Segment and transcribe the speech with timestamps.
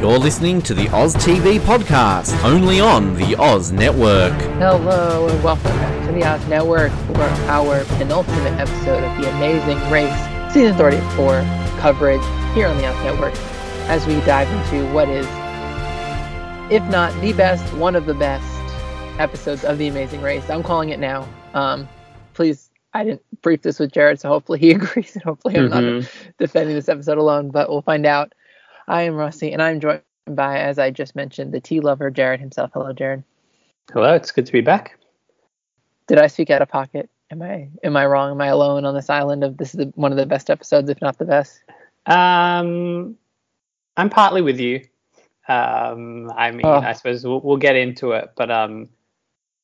[0.00, 4.32] You're listening to the Oz TV podcast, only on the Oz Network.
[4.58, 9.78] Hello and welcome back to the Oz Network for our penultimate episode of The Amazing
[9.90, 10.14] Race,
[10.54, 11.40] season 34
[11.80, 12.20] coverage
[12.54, 13.34] here on the Oz Network
[13.88, 15.26] as we dive into what is,
[16.72, 18.46] if not the best, one of the best
[19.18, 20.48] episodes of The Amazing Race.
[20.48, 21.26] I'm calling it now.
[21.54, 21.88] Um,
[22.34, 26.00] please, I didn't brief this with Jarrod, so hopefully he agrees and hopefully I'm Mhm.
[26.02, 28.32] not defending this episode alone, but we'll find out.
[28.88, 32.40] I am Rusty and I'm joined by, as I just mentioned, the tea lover, Jarrod
[32.40, 32.70] himself.
[32.72, 33.22] Hello, Jarrod.
[33.92, 34.98] Hello, it's good to be back.
[36.06, 37.10] Did I speak out of pocket?
[37.30, 38.30] Am I am I wrong?
[38.30, 40.88] Am I alone on this island of this is the, one of the best episodes,
[40.88, 41.60] if not the best?
[42.06, 43.16] Um,
[43.98, 44.86] I'm partly with you.
[45.46, 46.78] Um, I mean, Oh.
[46.78, 48.88] I suppose we'll, we'll get into it, but um,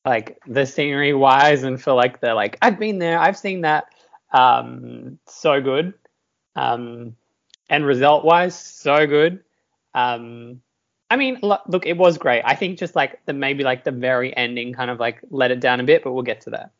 [0.05, 3.85] like the scenery wise, and for like the like, I've been there, I've seen that.
[4.31, 5.93] Um, so good.
[6.55, 7.15] Um,
[7.69, 9.43] and result wise, so good.
[9.93, 10.61] Um,
[11.09, 12.41] I mean, look, it was great.
[12.45, 15.59] I think just like the maybe like the very ending kind of like let it
[15.59, 16.71] down a bit, but we'll get to that.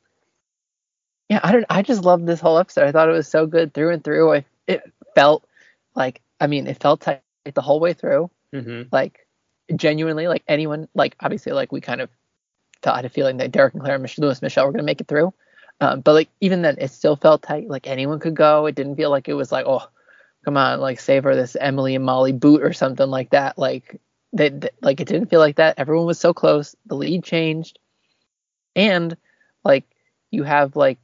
[1.30, 1.66] Yeah, I don't.
[1.70, 2.88] I just loved this whole episode.
[2.88, 4.34] I thought it was so good through and through.
[4.34, 4.84] I, it
[5.16, 5.48] felt
[5.96, 7.22] like I mean, it felt tight
[7.54, 8.30] the whole way through.
[8.52, 9.26] hmm Like
[9.76, 12.10] genuinely, like anyone, like obviously, like we kind of
[12.82, 15.02] thought had a feeling that Derek and Claire and Mich- Lewis Michelle were gonna make
[15.02, 15.34] it through.
[15.82, 17.70] Um, but like even then, it still felt tight.
[17.70, 18.66] Like anyone could go.
[18.66, 19.88] It didn't feel like it was like oh,
[20.46, 23.58] come on, like save her this Emily and Molly boot or something like that.
[23.58, 24.00] Like
[24.32, 25.80] they, they- like it didn't feel like that.
[25.80, 26.76] Everyone was so close.
[26.86, 27.80] The lead changed,
[28.76, 29.18] and
[29.64, 29.86] like
[30.32, 31.00] you have like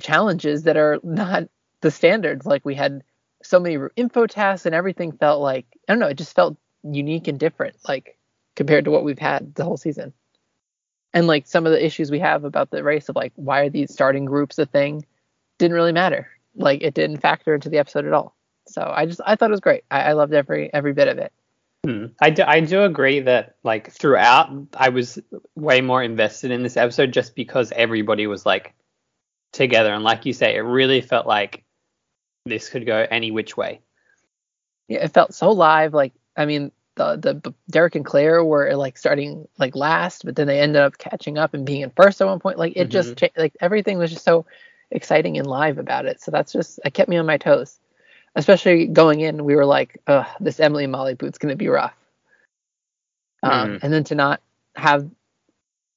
[0.00, 1.44] challenges that are not
[1.82, 2.46] the standards.
[2.46, 3.02] Like we had
[3.42, 6.08] so many info tasks and everything felt like I don't know.
[6.08, 8.18] It just felt unique and different, like
[8.56, 10.12] compared to what we've had the whole season.
[11.12, 13.70] And like some of the issues we have about the race of like why are
[13.70, 15.04] these starting groups a thing
[15.58, 16.28] didn't really matter.
[16.54, 18.36] Like it didn't factor into the episode at all.
[18.70, 19.84] So I just I thought it was great.
[19.90, 21.32] I, I loved every every bit of it.
[21.84, 22.06] Hmm.
[22.20, 25.18] I do, I do agree that like throughout I was
[25.54, 28.74] way more invested in this episode just because everybody was like
[29.52, 31.64] together and like you say it really felt like
[32.44, 33.80] this could go any which way.
[34.88, 35.94] Yeah, it felt so live.
[35.94, 40.46] Like I mean, the the Derek and Claire were like starting like last, but then
[40.46, 42.58] they ended up catching up and being in first at one point.
[42.58, 44.44] Like it just cha- like everything was just so
[44.90, 46.20] exciting and live about it.
[46.20, 47.79] So that's just it kept me on my toes.
[48.36, 51.94] Especially going in, we were like, "Ugh, this Emily and Molly boot's gonna be rough."
[53.42, 53.78] Um, Mhm.
[53.82, 54.40] and then to not
[54.76, 55.10] have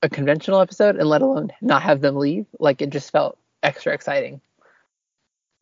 [0.03, 3.93] a conventional episode and let alone not have them leave, like it just felt extra
[3.93, 4.41] exciting.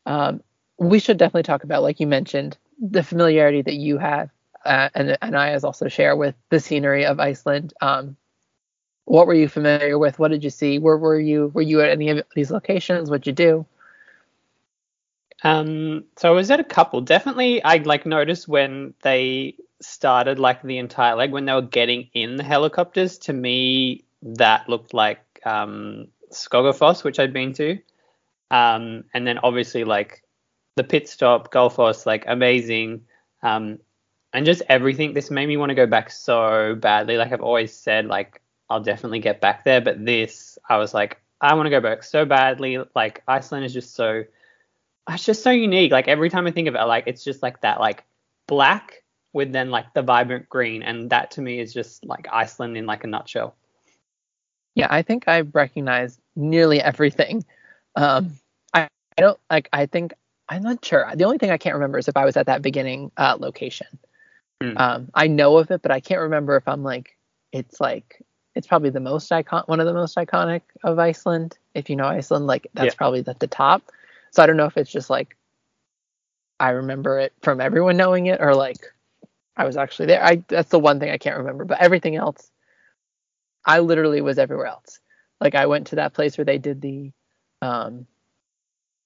[0.06, 0.42] Um,
[0.78, 4.30] we should definitely talk about, like you mentioned, the familiarity that you have,
[4.64, 7.72] uh, and and I as also share with the scenery of Iceland.
[7.80, 8.16] Um,
[9.06, 10.18] what were you familiar with?
[10.18, 10.78] What did you see?
[10.78, 11.48] Where were you?
[11.54, 13.10] Were you at any of these locations?
[13.10, 13.66] What'd you do?
[15.44, 17.00] Um so I was at a couple.
[17.00, 22.08] Definitely I like noticed when they started like the entire leg when they were getting
[22.14, 27.78] in the helicopters to me that looked like um Skogafoss which I'd been to.
[28.50, 30.22] Um and then obviously like
[30.76, 33.02] the pit stop, Gullfoss, like amazing.
[33.42, 33.78] Um,
[34.32, 35.12] and just everything.
[35.12, 37.16] This made me want to go back so badly.
[37.16, 39.80] Like I've always said, like I'll definitely get back there.
[39.80, 42.78] But this, I was like, I want to go back so badly.
[42.94, 44.24] Like Iceland is just so,
[45.08, 45.92] it's just so unique.
[45.92, 48.04] Like every time I think of it, like it's just like that, like
[48.46, 49.02] black
[49.32, 52.86] with then like the vibrant green, and that to me is just like Iceland in
[52.86, 53.54] like a nutshell.
[54.74, 57.44] Yeah, I think I recognize nearly everything.
[57.96, 58.38] Um,
[58.72, 58.88] I,
[59.18, 59.68] I don't like.
[59.72, 60.14] I think
[60.48, 61.10] I'm not sure.
[61.14, 63.86] The only thing I can't remember is if I was at that beginning uh, location.
[64.62, 64.72] Hmm.
[64.76, 67.16] Um, I know of it, but I can't remember if I'm like.
[67.52, 68.22] It's like
[68.54, 71.58] it's probably the most icon, one of the most iconic of Iceland.
[71.74, 72.96] If you know Iceland, like that's Yeah.
[72.96, 73.82] probably at the top.
[74.32, 75.36] So I don't know if it's just like
[76.60, 78.78] I remember it from everyone knowing it, or like
[79.56, 80.24] I was actually there.
[80.24, 82.50] I that's the one thing I can't remember, but everything else,
[83.64, 85.00] I literally was everywhere else.
[85.40, 87.12] Like I went to that place where they did the
[87.62, 88.06] um,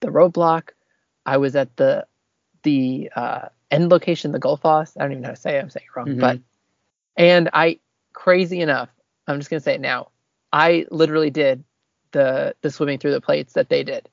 [0.00, 0.70] the roadblock.
[1.26, 2.06] I was at the
[2.62, 4.96] the uh, end location, the Gulf House.
[4.96, 5.62] I don't even know how to say it.
[5.62, 6.20] I'm saying it wrong, Mhm.
[6.20, 6.40] but
[7.17, 7.81] and I
[8.14, 8.90] crazy enough,
[9.26, 10.11] I'm just gonna say it now.
[10.52, 11.64] I literally did
[12.12, 14.08] the the swimming through the plates that they did.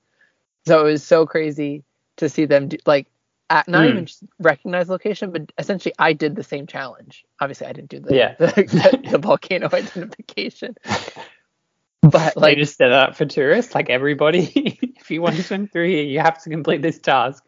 [0.65, 1.83] So it was so crazy
[2.17, 3.07] to see them do like
[3.49, 3.89] at, not Mm.
[3.89, 7.25] even just recognize location, but essentially I did the same challenge.
[7.41, 8.35] Obviously, I didn't do the Yeah.
[8.39, 8.45] the,
[9.03, 10.75] the, the volcano identification,
[12.01, 14.79] but Like, they just set it up for tourists, like everybody.
[14.99, 17.43] if you want to swim through here, you have to complete this task.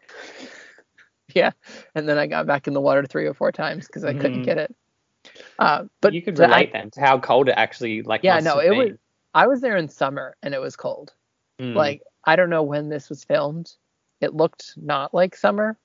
[1.34, 1.52] yeah.
[1.94, 4.42] And then I got back in the water three or four times because I couldn't
[4.42, 4.44] Mhm.
[4.44, 4.76] get it.
[5.58, 8.22] Uh, but you could the- I- relate then to how cold it actually like.
[8.22, 8.78] Yeah, no, it been.
[8.78, 8.90] was.
[9.34, 11.12] I was there in summer and it was cold.
[11.60, 11.74] Mm.
[11.74, 13.72] Like I don't know when this was filmed.
[14.20, 15.78] It looked not like summer,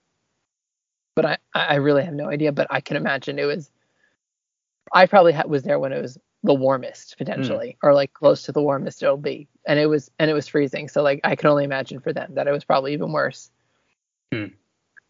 [1.16, 2.52] but I I really have no idea.
[2.52, 3.70] But I can imagine it was.
[4.94, 8.52] I probably ha- was there when it was the warmest potentially, or like close to
[8.52, 10.88] the warmest it'll be, and it was and it was freezing.
[10.88, 13.52] So like I can only imagine for them that it was probably even worse.
[14.34, 14.48] Hmm.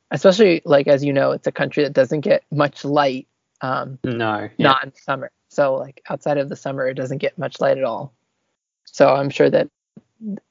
[0.09, 3.27] Especially like as you know, it's a country that doesn't get much light.
[3.61, 4.67] Um, no, yeah.
[4.67, 5.31] not in summer.
[5.47, 8.13] So like outside of the summer, it doesn't get much light at all.
[8.85, 9.69] So I'm sure that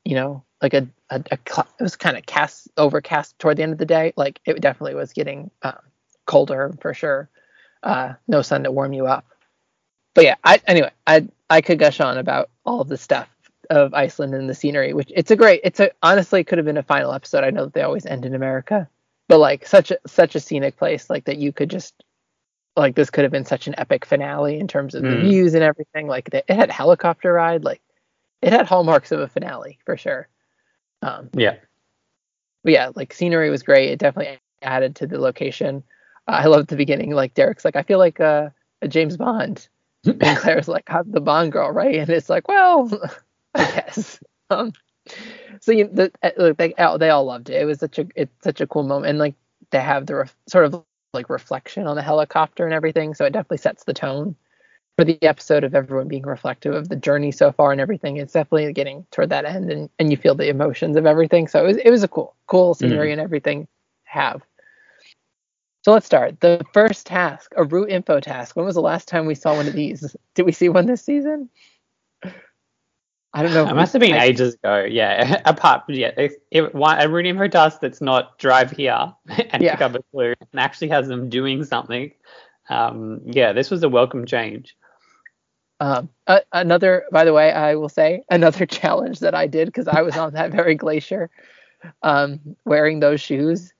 [0.05, 3.62] you know, like a, a, a cl- it was kind of cast overcast toward the
[3.62, 4.12] end of the day.
[4.17, 5.73] Like it definitely was getting uh,
[6.27, 7.29] colder for sure.
[7.83, 9.25] Uh, no sun to warm you up.
[10.15, 13.29] But yeah, I anyway, I I could gush on about all the stuff
[13.71, 15.61] of Iceland and the scenery, which it's a great.
[15.65, 17.45] It's a honestly could have been a final episode.
[17.45, 18.89] I know that they always end in America,
[19.29, 21.95] but like such a such a scenic place, like that you could just
[22.77, 25.23] like this could have been such an epic finale in terms of the Mm.
[25.23, 26.07] views and everything.
[26.07, 27.81] Like the, it had helicopter ride, like
[28.43, 30.29] it had hallmarks of a finale for sure.
[31.02, 31.56] Um, yeah.
[32.64, 33.91] but yeah, like scenery was great.
[33.91, 35.82] It definitely added to the location.
[36.29, 37.11] Uh, I loved the beginning.
[37.12, 38.50] Like Derek's like, I feel like uh,
[38.82, 39.69] a James Bond,
[40.05, 41.97] and Claire's like, I'm the Bond girl, right?
[41.97, 42.91] And it's like, well,
[43.55, 44.20] I guess.
[44.52, 44.73] Um,
[45.61, 47.62] so you, the, uh, look, they all- they all loved it.
[47.62, 49.37] It was such a it's such a cool moment, and like
[49.70, 50.82] they have the ref, sort of
[51.14, 53.14] like reflection on the helicopter and everything.
[53.14, 54.35] So it definitely sets the tone
[55.00, 58.19] for the episode of everyone being reflective of the journey so far and everything.
[58.19, 61.49] It's definitely getting toward that end, and, and you feel the emotions of everything.
[61.49, 63.69] So it was it was a cool cool scenery and everything to
[64.05, 64.43] have.
[65.87, 66.38] So let's start.
[66.41, 68.56] The first task, a route info task.
[68.56, 70.14] When was the last time we saw one of these?
[70.35, 71.49] Did we see one this season?
[73.32, 73.67] I don't know.
[73.67, 74.85] It must have been I- ages ago.
[74.85, 75.41] Yeah.
[75.47, 76.11] Apart, from yeah,
[76.73, 79.76] one, a route info task that's not drive here and Yeah.
[79.76, 82.12] pick up a clue and actually has them doing something.
[82.69, 84.76] Um, yeah, this was a welcome change.
[85.81, 89.88] Um, uh, another, by the way, I will say another challenge that I did because
[89.88, 91.31] I was on that very glacier,
[92.03, 93.73] um, wearing those shoes.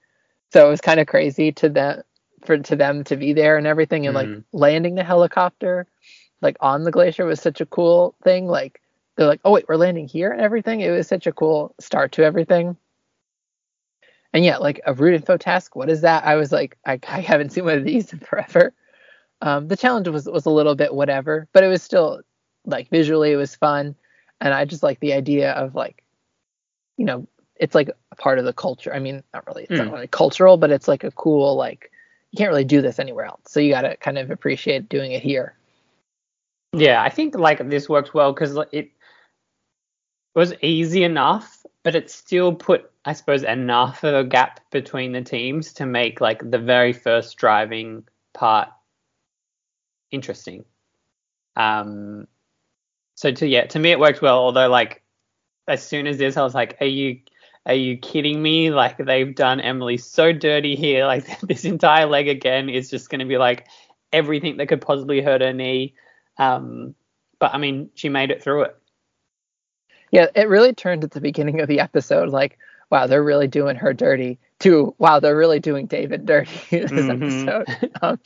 [0.53, 2.03] So it was kind of crazy to them
[2.45, 4.45] for to them to be there and everything, and like Mhm.
[4.53, 5.87] landing the helicopter,
[6.43, 8.47] like on the glacier was such a cool thing.
[8.49, 8.81] Like
[9.17, 10.81] they're like, oh wait, we're landing here and everything.
[10.81, 12.77] It was such a cool start to everything.
[14.33, 15.75] And yeah, like a route info task.
[15.77, 16.25] What is that?
[16.25, 18.73] I was like, I, I haven't seen one of these in forever.
[19.43, 22.21] Um, the challenge was was a little bit whatever, but it was still
[22.67, 23.95] like visually it was fun,
[24.41, 26.03] and I just like the idea of like,
[26.97, 27.27] you know,
[27.57, 28.93] it's like a part of the culture.
[28.93, 29.93] I mean, not really, it's not Mm.
[29.93, 31.91] really cultural, but it's like a cool like
[32.33, 35.13] you can't really do this anywhere else, so you got to kind of appreciate doing
[35.13, 35.55] it here.
[36.73, 38.91] Yeah, I think like this works well because it
[40.35, 45.23] was easy enough, but it still put, I suppose, enough of a gap between the
[45.23, 48.69] teams to make like the very first driving part
[50.11, 50.65] interesting.
[51.57, 52.27] Um,
[53.15, 54.39] so to yeah, to me it worked well.
[54.39, 55.03] Although like
[55.69, 57.21] as soon as this, I was like, are you
[57.67, 58.71] are you kidding me?
[58.71, 61.07] Like they've done Emily so dirty here.
[61.07, 63.67] Like this entire leg again is just going to be like
[64.13, 65.95] everything that could possibly hurt her knee.
[66.39, 66.95] Um,
[67.39, 68.77] but I mean, she made it through it.
[70.11, 72.59] Yeah, it really turned at the beginning of the episode like,
[72.91, 74.39] wow, they're really doing her dirty.
[74.61, 77.47] To wow, they're really doing David dirty this Mhm.
[77.49, 77.91] episode.
[78.03, 78.19] Um,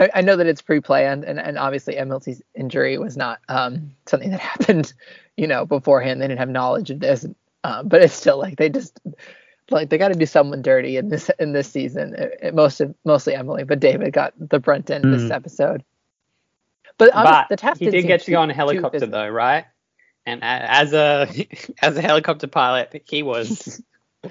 [0.00, 4.30] I, I know that it's pre-planned, and, and obviously Emily's injury was not um, something
[4.30, 4.92] that happened,
[5.36, 6.20] you know, beforehand.
[6.20, 7.26] They didn't have knowledge of this,
[7.62, 8.98] um, but it's still like they just
[9.70, 12.14] like they got to do someone dirty in this in this season.
[12.14, 15.34] It, it, most of mostly Emily, but David got the brunt end of this Mm.
[15.34, 15.84] episode.
[16.98, 19.28] But, but the task he didn't did seem get to go on a helicopter though,
[19.28, 19.66] right?
[20.26, 21.28] And as a
[21.82, 23.80] as a helicopter pilot, he was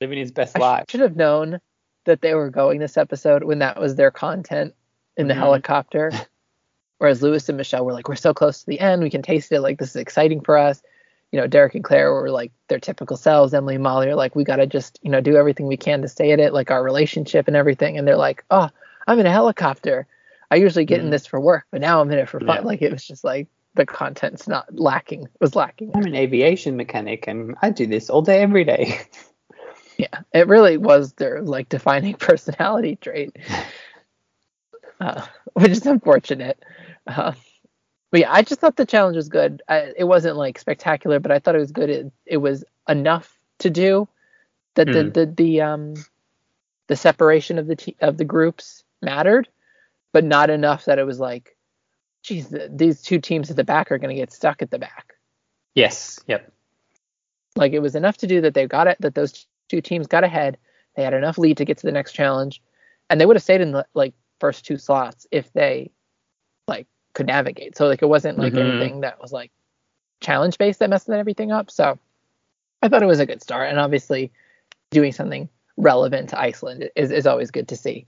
[0.00, 0.84] living his best I life.
[0.88, 1.60] should have known
[2.08, 4.74] that they were going this episode when that was their content
[5.16, 5.38] in the Mhm.
[5.38, 6.10] helicopter.
[6.98, 9.52] Whereas Lewis and Michelle were like, we're so close to the end, we can taste
[9.52, 9.60] it.
[9.60, 10.82] Like this is exciting for us.
[11.30, 13.54] You know, Derek and Claire were like their typical selves.
[13.54, 16.08] Emily and Molly are like, we gotta just you know do everything we can to
[16.08, 17.96] stay at it, like our relationship and everything.
[17.98, 18.68] And they're like, oh,
[19.06, 20.06] I'm in a helicopter.
[20.50, 21.10] I usually get in Mhm.
[21.10, 22.48] this for work, but now I'm in it for fun.
[22.56, 22.60] Yeah.
[22.62, 25.92] Like it was just like the content's not lacking It was lacking.
[25.94, 28.98] I'm an aviation mechanic and I do this all day every day.
[29.98, 33.36] Yeah, it really was their like defining personality trait,
[35.00, 36.62] uh, which is unfortunate.
[37.06, 37.32] Uh,
[38.10, 39.62] but yeah, I just thought the challenge was good.
[39.68, 41.90] I, it wasn't like spectacular, but I thought it was good.
[41.90, 44.08] It, it was enough to do
[44.76, 45.10] that the, Hmm.
[45.10, 45.94] the the um
[46.86, 49.48] the separation of the te- of the groups mattered,
[50.12, 51.56] but not enough that it was like,
[52.22, 54.78] geez, th- these two teams at the back are going to get stuck at the
[54.78, 55.14] back.
[55.74, 56.20] yes.
[56.28, 56.52] Yep.
[57.56, 60.24] Like it was enough to do that they got it that those two teams got
[60.24, 60.58] ahead.
[60.96, 62.62] They had enough lead to get to the next challenge,
[63.10, 65.90] and they would have stayed in the like first two slots if they
[66.68, 67.76] like could navigate.
[67.76, 68.58] So like it wasn't like Mhm.
[68.58, 69.50] anything that was like
[70.20, 71.70] challenge based that messed everything up.
[71.70, 71.98] So
[72.82, 74.32] I thought it was a good start, and obviously
[74.90, 78.06] doing something relevant to Iceland is, is always good to see.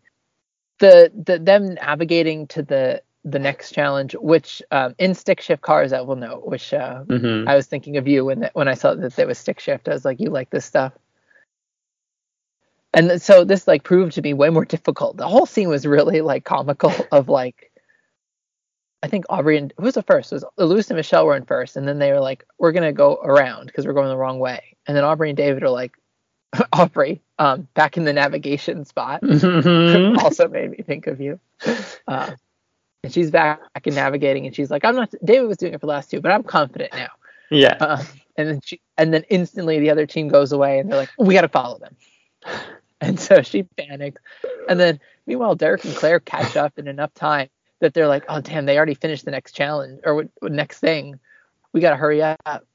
[0.79, 5.93] The the them navigating to the the next challenge, which um, in stick shift cars,
[5.93, 8.95] I will note, which uh, hmm I was thinking of you when when I saw
[8.95, 9.88] that there was stick shift.
[9.88, 10.93] I was like, you like this stuff.
[12.93, 15.17] And so this like proved to be way more difficult.
[15.17, 17.71] The whole scene was really like comical of like
[19.03, 20.31] I think Aubrey and who was the first?
[20.31, 22.93] It was Lewis and Michelle were in first, and then they were like, We're gonna
[22.93, 24.77] go around because we're going the wrong way.
[24.87, 25.93] And then Aubrey and David are like
[26.73, 29.23] Aubrey, um, back in the navigation spot.
[29.23, 30.19] Mm-hmm.
[30.19, 31.41] also made me think of you.
[32.07, 32.33] Uh,
[33.03, 35.87] and she's back in navigating, and she's like, "I'm not." David was doing it for
[35.87, 37.09] the last two, but I'm confident now.
[37.51, 37.77] yeah.
[37.81, 38.03] Uh,
[38.37, 41.33] and then she, and then instantly the other team goes away, and they're like, "We
[41.33, 41.97] got to follow them."
[43.00, 44.21] And so she panics,
[44.69, 47.49] and then meanwhile Derek and Claire catch up in enough time
[47.80, 50.80] that they're like, "Oh damn, they already finished the next challenge or what, what next
[50.80, 51.19] thing.
[51.73, 52.66] We got to hurry up."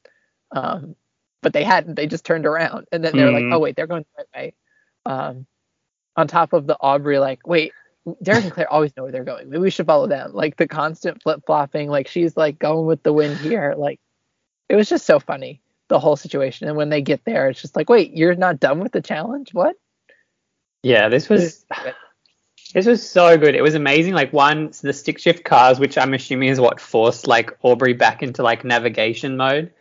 [0.51, 0.95] Um,
[1.41, 1.93] but they hadn't.
[1.95, 3.53] They just turned around, and then they're like, Mhm.
[3.53, 4.53] "Oh wait, they're going the right way."
[5.05, 5.45] Um,
[6.15, 7.71] on top of the Aubrey, like, wait,
[8.23, 9.49] Derek and Claire always know where they're going.
[9.49, 10.33] Maybe we should follow them.
[10.33, 13.75] Like the constant flip flopping, like she's like going with the wind here.
[13.77, 13.99] Like
[14.69, 16.67] it was just so funny, the whole situation.
[16.67, 19.53] And when they get there, it's just like, wait, you're not done with the challenge?
[19.53, 19.75] What?
[20.85, 21.65] Yeah, this was
[22.75, 23.55] this was so good.
[23.55, 24.13] It was amazing.
[24.13, 28.21] Like one, the stick shift cars, which I'm assuming is what forced like Aubrey back
[28.21, 29.73] into like navigation mode,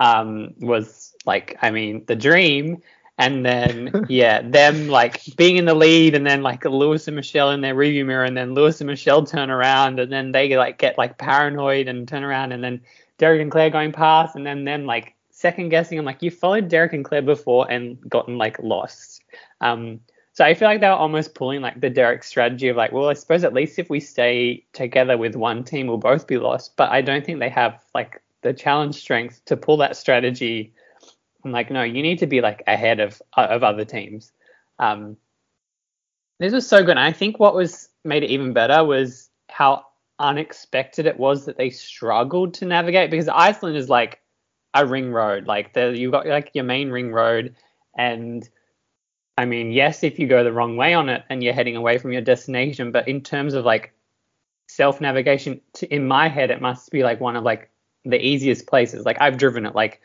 [0.00, 2.82] um, was like I mean the dream.
[3.16, 7.52] And then yeah, them like being in the lead, and then like Lewis and Michelle
[7.52, 10.76] in their review mirror, and then Lewis and Michelle turn around, and then they like
[10.76, 12.82] get like paranoid and turn around, and then
[13.16, 15.98] Derek and Claire going past, and then them like second guessing.
[15.98, 19.22] I'm like, you followed Derek and Claire before and gotten like lost.
[19.62, 20.00] Um,
[20.40, 23.10] so I feel like they were almost pulling like the Derek strategy of like, well,
[23.10, 26.78] I suppose at least if we stay together with one team, we'll both be lost.
[26.78, 30.72] But I don't think they have like the challenge strength to pull that strategy.
[31.44, 34.32] I'm like, no, you need to be like ahead of of other teams.
[34.78, 35.18] Um,
[36.38, 36.92] this was so good.
[36.92, 39.84] And I think what was made it even better was how
[40.18, 44.22] unexpected it was that they struggled to navigate because Iceland is like
[44.72, 45.46] a ring road.
[45.46, 47.56] Like the you've got like your main ring road
[47.94, 48.48] and
[49.36, 51.98] I mean, yes, if you go the wrong way on it and you're heading away
[51.98, 53.92] from your destination, but in terms of like
[54.68, 55.60] self navigation,
[55.90, 57.70] in my head, it must be like one of like
[58.04, 59.04] the easiest places.
[59.04, 60.00] Like I've driven it, like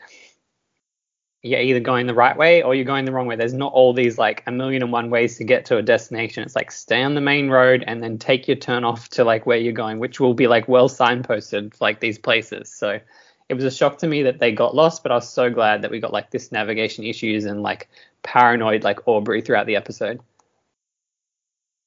[1.42, 3.36] you're either going the right way or you're going the wrong way.
[3.36, 6.42] There's not all these like a million and one ways to get to a destination.
[6.42, 9.46] It's like stay on the main road and then take your turn off to like
[9.46, 12.72] where you're going, which will be like well signposted, like these places.
[12.72, 13.00] So
[13.48, 15.82] it was a shock to me that they got lost, but I was so glad
[15.82, 17.88] that we got like this navigation issues and like
[18.22, 20.20] paranoid like Aubrey throughout the episode.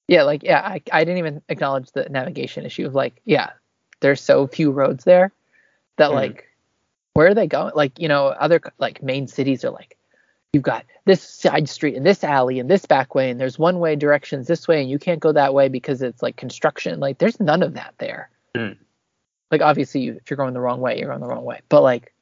[0.07, 3.51] Yeah, like yeah, I, I didn't even acknowledge the navigation issue of like, yeah,
[3.99, 5.31] there's so few roads there
[5.97, 6.15] that Mhm.
[6.15, 6.45] like
[7.13, 7.73] where are they going?
[7.75, 9.97] Like, you know, other like main cities are like
[10.53, 13.79] you've got this side street and this alley and this back way and there's one
[13.79, 16.99] way directions this way and you can't go that way because it's like construction.
[16.99, 18.29] Like there's none of that there.
[18.55, 18.77] Mm.
[19.51, 21.62] Like obviously you, if you're going the wrong way, you're going the wrong way.
[21.70, 22.13] But like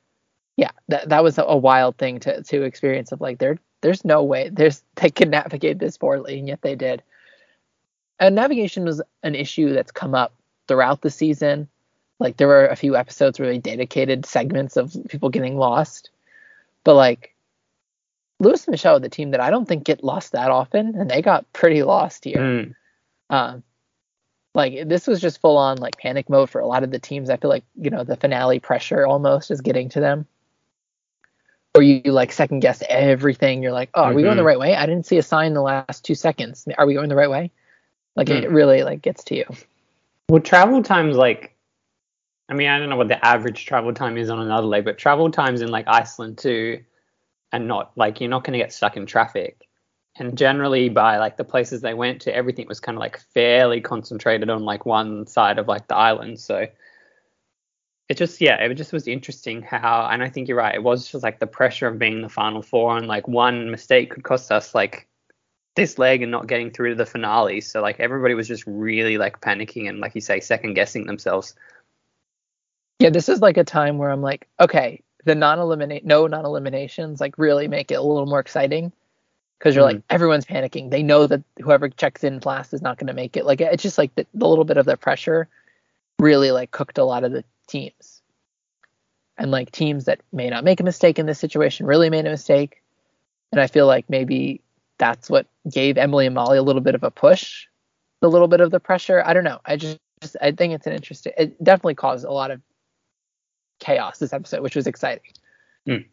[0.55, 4.03] yeah, that that was a, a wild thing to to experience of like there there's
[4.03, 7.03] no way there's they could navigate this poorly and yet they did.
[8.19, 10.33] And navigation was an issue that's come up
[10.67, 11.67] throughout the season.
[12.19, 16.09] Like there were a few episodes really dedicated segments of people getting lost.
[16.83, 17.35] But like
[18.39, 21.21] Lewis and Michelle the team that I don't think get lost that often, and they
[21.21, 22.37] got pretty lost here.
[22.37, 22.75] Mm.
[23.29, 23.63] Um,
[24.57, 27.29] like this was just full on like panic mode for a lot of the teams.
[27.29, 30.25] I feel like you know the finale pressure almost is getting to them.
[31.75, 33.61] Or you, you like second guess everything.
[33.61, 34.47] You're like, oh, are we going the Mhm.
[34.47, 34.75] right way?
[34.75, 36.67] I didn't see a sign in the last two seconds.
[36.75, 37.51] Are we going the right way?
[38.15, 38.53] Like it Mm.
[38.53, 39.45] really like gets to you.
[40.27, 41.55] Well, travel times like,
[42.49, 44.97] I mean, I don't know what the average travel time is on another leg, but
[44.97, 46.83] travel times in like Iceland too,
[47.51, 49.66] and not like you're not going to get stuck in traffic.
[50.19, 53.81] And generally, by like the places they went to, everything was kind of like fairly
[53.81, 56.39] concentrated on like one side of like the island.
[56.39, 56.67] So
[58.09, 60.75] it just yeah, it just was interesting how, and I think you're right.
[60.75, 64.11] It was just like the pressure of being the final four, and like one mistake
[64.11, 65.07] could cost us like
[65.75, 67.61] this leg and not getting through to the finale.
[67.61, 71.53] So like everybody was just really like panicking and like you say, second guessing themselves.
[72.99, 77.37] Yeah, this is like a time where I'm like, okay, the non-eliminate, no non-eliminations, like
[77.37, 78.91] really make it a little more exciting
[79.57, 79.93] because you're mm.
[79.93, 80.91] like everyone's panicking.
[80.91, 83.45] They know that whoever checks in last is not going to make it.
[83.45, 85.47] Like it's just like the, the little bit of the pressure
[86.19, 88.21] really like cooked a lot of the teams.
[89.37, 92.29] And like teams that may not make a mistake in this situation really made a
[92.29, 92.81] mistake.
[93.51, 94.61] And I feel like maybe
[94.97, 97.67] that's what gave Emily and Molly a little bit of a push,
[98.21, 99.21] a little bit of the pressure.
[99.23, 99.59] I don't know.
[99.63, 101.33] I just, just I think it's an interesting.
[101.37, 102.61] It definitely caused a lot of
[103.79, 105.31] chaos this episode, which was exciting.
[105.87, 106.05] Mm.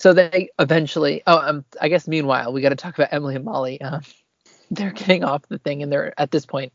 [0.00, 1.22] So they eventually.
[1.26, 3.82] Oh, um, I guess meanwhile we got to talk about Emily and Molly.
[3.82, 4.00] Um,
[4.70, 6.72] they're getting off the thing, and they're at this point.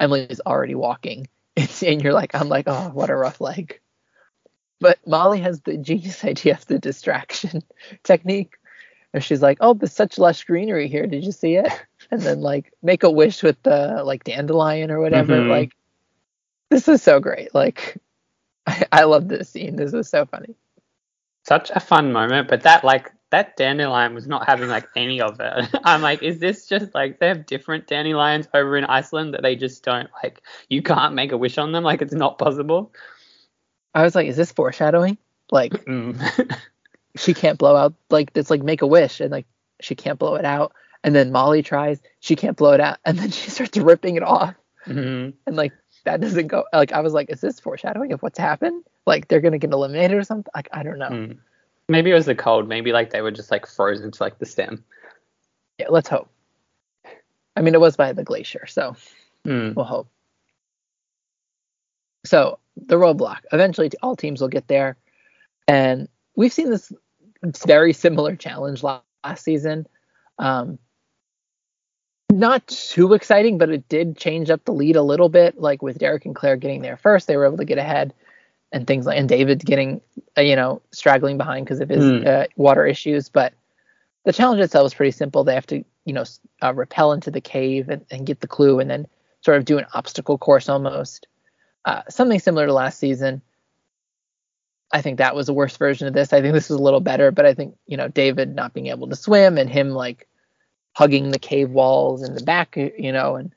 [0.00, 3.80] Emily is already walking, and you're like, I'm like, oh, what a rough leg.
[4.80, 7.62] But Molly has the genius idea of the distraction
[8.02, 8.54] technique,
[9.12, 11.06] and she's like, "Oh, there's such lush greenery here.
[11.06, 11.70] Did you see it?"
[12.10, 15.34] And then like make a wish with the like dandelion or whatever.
[15.34, 15.50] Mm-hmm.
[15.50, 15.72] Like
[16.70, 17.54] this is so great.
[17.54, 17.98] Like
[18.66, 19.76] I, I love this scene.
[19.76, 20.54] This is so funny.
[21.46, 25.40] Such a fun moment, but that like that dandelion was not having like any of
[25.40, 25.68] it.
[25.84, 29.56] I'm like, is this just like they have different dandelions over in Iceland that they
[29.56, 30.42] just don't like?
[30.68, 31.84] You can't make a wish on them.
[31.84, 32.92] Like it's not possible.
[33.94, 35.18] I was like, is this foreshadowing?
[35.50, 36.58] Like, mm.
[37.16, 39.46] she can't blow out like it's like make a wish and like
[39.80, 40.72] she can't blow it out
[41.02, 44.22] and then molly tries she can't blow it out and then she starts ripping it
[44.22, 44.54] off
[44.86, 45.30] mm-hmm.
[45.46, 45.72] and like
[46.04, 48.84] that doesn't go like i was like is this foreshadowing of what's happened?
[49.06, 50.50] Like they're gonna get eliminated or something?
[50.54, 51.08] Like i don't know.
[51.08, 51.38] Mm.
[51.88, 52.68] maybe it was the cold.
[52.68, 54.84] Maybe like they were just like frozen to like the stem.
[55.78, 56.30] Yeah let's hope.
[57.56, 58.96] I mean it was by the glacier so
[59.46, 59.74] mm.
[59.74, 60.08] we'll hope.
[62.24, 63.40] So the roadblock.
[63.52, 64.96] Eventually all teams will get there.
[65.68, 66.92] And we've seen this
[67.66, 69.02] very similar challenge last,
[69.38, 69.86] season.
[70.38, 70.78] Um,
[72.34, 75.60] not too exciting, but it did change up the lead a little bit.
[75.60, 78.12] Like with Derek and Claire getting there first, they were able to get ahead,
[78.72, 80.00] and things like and David getting
[80.36, 82.26] uh, you know straggling behind because of his mm.
[82.26, 83.28] uh, water issues.
[83.28, 83.54] But
[84.24, 85.44] the challenge itself is pretty simple.
[85.44, 86.24] They have to you know
[86.60, 89.06] uh, rappel into the cave and, and, get the clue, and then
[89.40, 91.28] sort of do an obstacle course almost.
[91.84, 93.42] Uh, something similar to last season.
[94.92, 96.32] I think that was the worst version of this.
[96.32, 98.88] I think this was a little better, but I think you know David not being
[98.88, 100.26] able to swim and him like
[100.94, 103.54] hugging the cave walls in the back, you know, and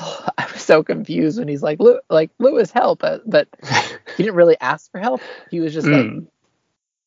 [0.00, 3.48] oh, I was so confused when he's like, like Lewis, help, but, uh, but
[4.16, 5.20] he didn't really ask for help.
[5.50, 6.14] He was just mm.
[6.14, 6.24] like,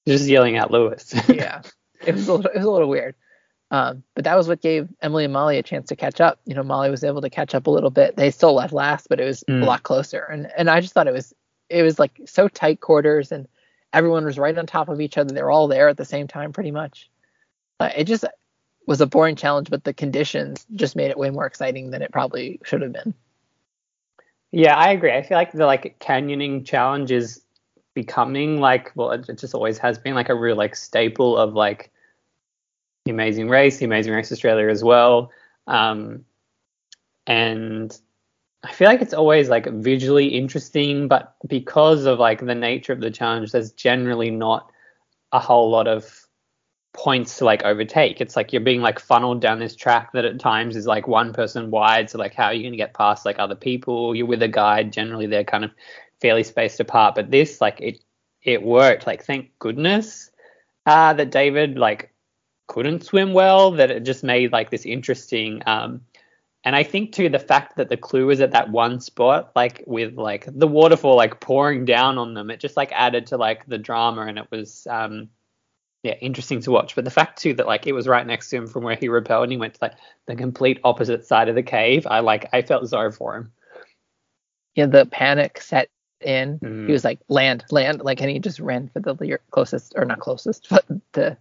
[0.08, 1.14] just yelling at Lewis.
[1.28, 1.62] yeah,
[2.06, 3.16] it was a little, it was a little weird.
[3.72, 6.42] Um, but that was what gave Emily and Molly a chance to catch up.
[6.46, 8.18] You know, Molly was able to catch up a little bit.
[8.18, 9.62] They still left last, but it was mm.
[9.62, 10.24] a lot closer.
[10.24, 11.34] And and I just thought it was
[11.70, 13.48] it was like so tight quarters and
[13.94, 15.34] everyone was right on top of each other.
[15.34, 17.10] They were all there at the same time, pretty much.
[17.80, 18.26] Uh, it just
[18.88, 22.12] was a boring challenge, but the conditions just made it way more exciting than it
[22.12, 23.14] probably should have been.
[24.52, 25.14] Yeah, I agree.
[25.14, 27.42] I feel like the like canyoning challenge is
[27.94, 31.92] becoming like well, it just always has been like a real like staple of like
[33.06, 35.32] the Amazing Race, the Amazing Race Australia as well.
[35.68, 36.26] Um,
[37.28, 37.98] and
[38.64, 43.00] I feel like it's always like visually interesting, but because of like the nature of
[43.00, 44.70] the challenge, there's generally not
[45.32, 46.21] a whole lot of
[46.94, 48.20] points to like overtake.
[48.20, 51.34] It's like you're being like funneled down this track that at times is like one
[51.34, 52.10] person wide.
[52.10, 54.16] So like how are you going to get past like other people?
[54.16, 54.92] You're with a guide.
[54.92, 55.72] Generally they're kind of
[56.22, 57.16] fairly spaced apart.
[57.16, 58.04] But this like it
[58.44, 59.08] it worked.
[59.08, 60.32] Like thank goodness
[60.86, 62.14] uh, that David like
[62.68, 63.72] couldn't swim well.
[63.72, 66.02] That it just made like this interesting um,
[66.64, 69.84] and I think too the fact that the clue was at that one spot, like
[69.88, 73.66] with like the waterfall like pouring down on them, it just like added to like
[73.66, 75.30] the drama and it was um
[76.04, 76.96] yeah, interesting to watch.
[76.96, 79.10] But the fact too that like it was right next to him from where he
[79.10, 79.94] repelled and he went to like
[80.28, 83.52] the complete opposite side of the cave, I like I felt sorry for him.
[84.76, 85.90] Yeah, the panic set
[86.22, 86.60] in.
[86.60, 86.86] Mm.
[86.86, 90.20] He was like, land, land, like and he just ran for the closest or not
[90.20, 91.38] closest, but the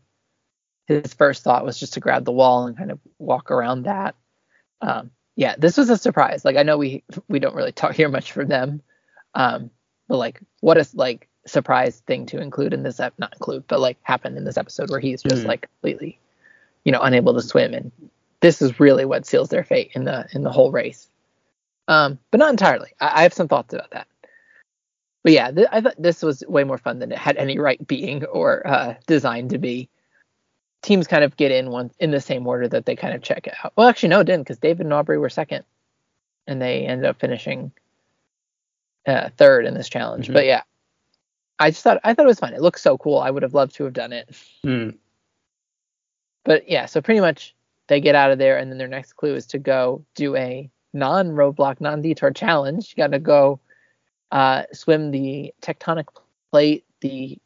[0.87, 4.17] his first thought was just to grab the wall and kind of walk around that
[4.81, 6.45] um, yeah, this was a surprise.
[6.45, 8.83] Like I know we we don't really talk here much from them,
[9.35, 9.71] um,
[10.09, 13.81] but like what is like surprise thing to include in this ep- not include, but
[13.81, 15.47] like happen in this episode where he's just mm.
[15.47, 16.19] like completely,
[16.85, 17.91] you know, unable to swim, and
[18.41, 21.09] this is really what seals their fate in the in the whole race.
[21.89, 22.91] Um, but not entirely.
[23.01, 24.07] I, I have some thoughts about that.
[25.23, 27.85] But yeah, th- I thought this was way more fun than it had any right
[27.87, 29.89] being or uh, designed to be
[30.83, 33.49] teams kind of get in one in the same order that they kind of check
[33.63, 33.73] out.
[33.77, 35.65] Well, actually, no, it didn't because David and Aubrey were second,
[36.47, 37.73] and they ended up finishing
[39.07, 40.29] uh, third in this challenge.
[40.29, 40.35] Mhm.
[40.35, 40.63] But yeah,
[41.61, 42.55] I just thought I thought it was fun.
[42.55, 43.19] It looks so cool.
[43.19, 44.35] I would have loved to have done it.
[44.65, 44.91] Hmm.
[46.45, 47.55] But yeah, so pretty much
[47.89, 50.71] they get out of there, and then their next clue is to go do a
[50.93, 52.95] non-roadblock, non-detour challenge.
[52.97, 53.61] You got to go
[54.33, 56.07] uh, swim the tectonic
[56.51, 57.39] plate, the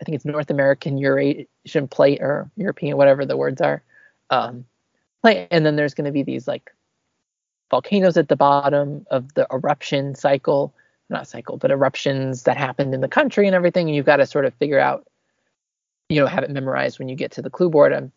[0.00, 3.82] I think it's North American Eurasian plate or European, whatever the words are.
[4.30, 4.64] Um,
[5.22, 6.70] plate, and then there's going to be these like
[7.70, 10.74] volcanoes at the bottom of the eruption cycle,
[11.08, 13.86] not cycle, but eruptions that happened in the country and everything.
[13.88, 15.06] And you've got to sort of figure out,
[16.08, 17.92] you know, have it memorized when you get to the clue board.
[17.92, 18.12] I'm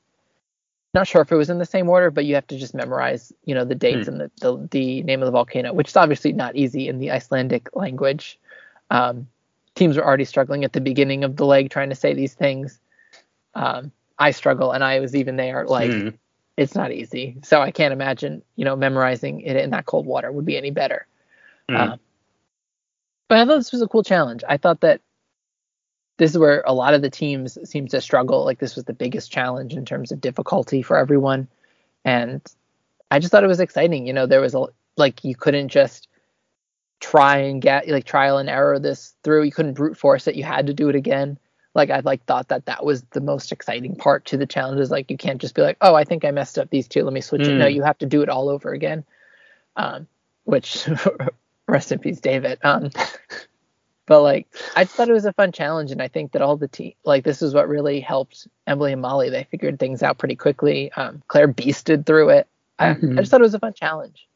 [0.94, 3.32] not sure if it was in the same order, but you have to just memorize,
[3.46, 6.34] you know, the dates and the, the the name of the volcano, which is obviously
[6.34, 8.40] not easy in the Icelandic language.
[8.90, 9.28] Um,
[9.76, 12.80] teams were already struggling at the beginning of the leg trying to say these things.
[13.54, 15.66] Um, I struggle, and I was even there.
[15.66, 16.10] Like, Hmm.
[16.58, 17.38] it's not easy.
[17.44, 20.72] So I can't imagine, you know, memorizing it in that cold water would be any
[20.72, 21.08] better.
[21.70, 21.76] Hmm.
[21.76, 22.00] Um,
[23.30, 24.44] but I thought this was a cool challenge.
[24.48, 25.02] I thought that
[26.18, 28.44] this is where a lot of the teams seem to struggle.
[28.44, 31.48] Like this was the biggest challenge in terms of difficulty for everyone,
[32.04, 32.42] and
[33.10, 34.06] I just thought it was exciting.
[34.06, 34.66] You know, there was a
[34.98, 36.10] like you couldn't just
[37.00, 39.44] try and get like trial and error this through.
[39.44, 40.36] You couldn't brute force it.
[40.36, 41.40] You had to do it again.
[41.76, 44.82] Like I like thought that that was the most exciting part to the challenge.
[44.82, 47.04] Is like you can't just be like, oh, I think I messed up these two.
[47.04, 47.56] Let me switch it.
[47.56, 47.74] No, Mm.
[47.76, 49.06] you have to do it all over again.
[49.78, 50.08] Um,
[50.44, 50.86] which
[51.70, 52.60] rest in peace, David.
[52.64, 52.92] Um,
[54.06, 56.58] but like I just thought it was a fun challenge, and I think that all
[56.58, 59.30] the team like this is what really helped Emily and Molly.
[59.30, 60.92] They figured things out pretty quickly.
[60.94, 62.48] Um, Claire beasted through it.
[62.80, 63.18] I, Mhm.
[63.18, 64.28] I just thought it was a fun challenge.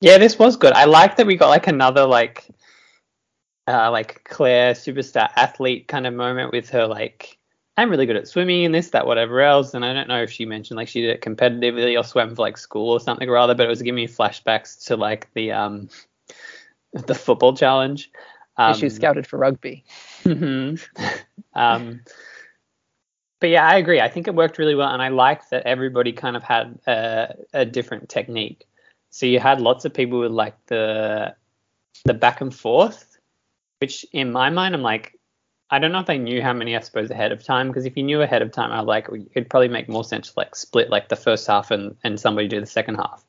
[0.00, 0.72] Yeah, this was good.
[0.72, 2.48] I like that we got like another like
[3.68, 7.38] uh like Claire superstar athlete kind of moment with her like
[7.76, 9.72] I'm really good at swimming and this, that, whatever else.
[9.72, 12.42] And I don't know if she mentioned like she did it competitively or swam for
[12.42, 15.52] like school or something or other, but it was giving me flashbacks to like the
[15.52, 15.88] um
[16.92, 18.10] the football challenge.
[18.56, 19.84] Um, she scouted for rugby.
[20.24, 20.80] Mhm.
[21.54, 22.00] um,
[23.40, 24.00] but yeah, I agree.
[24.00, 27.34] I think it worked really well, and I like that everybody kind of had a,
[27.52, 28.68] a different technique.
[29.10, 31.34] So you had lots of people with like the
[32.04, 33.18] the back and forth,
[33.80, 35.18] which in my mind, I'm like,
[35.70, 37.96] I don't know if they knew how many I suppose ahead of time, because if
[37.96, 40.90] you knew ahead of time, I'd like it'd probably make more sense to like split
[40.90, 43.24] like the first half and and somebody do the second half.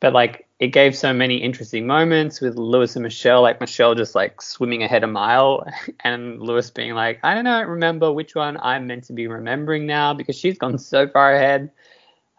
[0.00, 4.14] But like it gave so many interesting moments with Lewis and Michelle, like Michelle just
[4.14, 5.66] like swimming ahead a mile
[6.00, 9.86] and Lewis being like, I don't know, remember which one I'm meant to be remembering
[9.86, 11.70] now because she's gone so far ahead.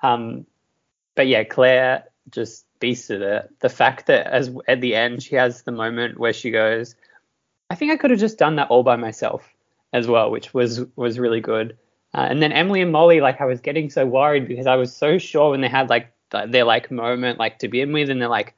[0.01, 0.45] Um,
[1.15, 3.51] but yeah, Claire just beasted it.
[3.59, 6.95] The fact that as at the end she has the moment where she goes,
[7.69, 9.53] I think I could have just done that all by myself
[9.93, 11.77] as well, which was was really good.
[12.13, 14.95] Uh, and then Emily and Molly, like I was getting so worried because I was
[14.95, 18.29] so sure when they had like their like moment like to begin with, and they're
[18.29, 18.55] like,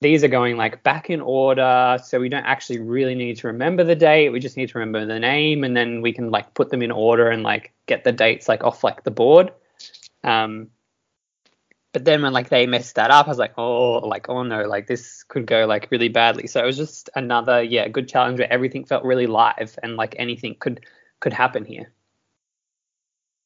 [0.00, 3.84] these are going like back in order, so we don't actually really need to remember
[3.84, 4.30] the date.
[4.30, 6.90] We just need to remember the name, and then we can like put them in
[6.90, 9.52] order and like get the dates like off like the board.
[10.24, 10.68] Um,
[11.92, 14.62] but then when like they messed that up, I was like, oh, like oh no,
[14.64, 16.46] like this could go like really badly.
[16.46, 20.14] So it was just another yeah good challenge where everything felt really live and like
[20.18, 20.86] anything could
[21.20, 21.92] could happen here.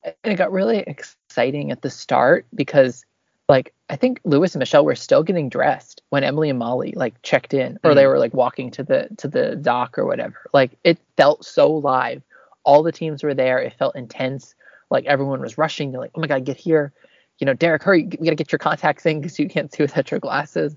[0.05, 3.05] it got really exciting at the start because
[3.49, 7.21] like I think Lewis and Michelle were still getting dressed when Emily and Molly like
[7.23, 8.09] checked in or they Mhm.
[8.09, 10.37] were like walking to the to the dock or whatever.
[10.53, 12.23] Like it felt so live.
[12.65, 13.59] All the teams were there.
[13.59, 14.55] It felt intense.
[14.91, 15.93] Like everyone was rushing.
[15.93, 16.93] They're like, "Oh my god, get here!"
[17.39, 18.05] You know, Derek, hurry!
[18.05, 20.77] We gotta get your contacts in because you can't see without your glasses.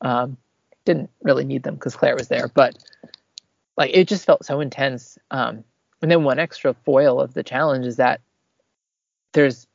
[0.00, 0.36] Um,
[0.84, 2.76] didn't really need them because Claire was there, but
[3.76, 5.18] like it just felt so intense.
[5.30, 5.62] Um,
[6.00, 8.20] and then one extra foil of the challenge is that
[9.32, 9.68] there's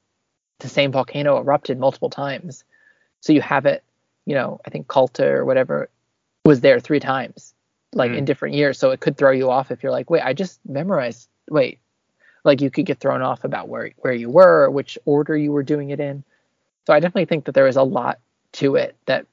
[0.59, 2.63] the same volcano erupted multiple times.
[3.21, 3.83] So you have it,
[4.25, 5.89] you know, I think Calta or whatever
[6.45, 7.53] was there three times,
[7.93, 8.27] like in Mm.
[8.27, 8.77] different years.
[8.79, 11.27] So it could throw you off if you're like, wait, I just memorized.
[11.49, 11.79] Wait,
[12.43, 15.51] like you could get thrown off about where where you were, or which order you
[15.51, 16.23] were doing it in.
[16.85, 18.19] So I definitely think that there was a lot
[18.53, 19.25] to it that,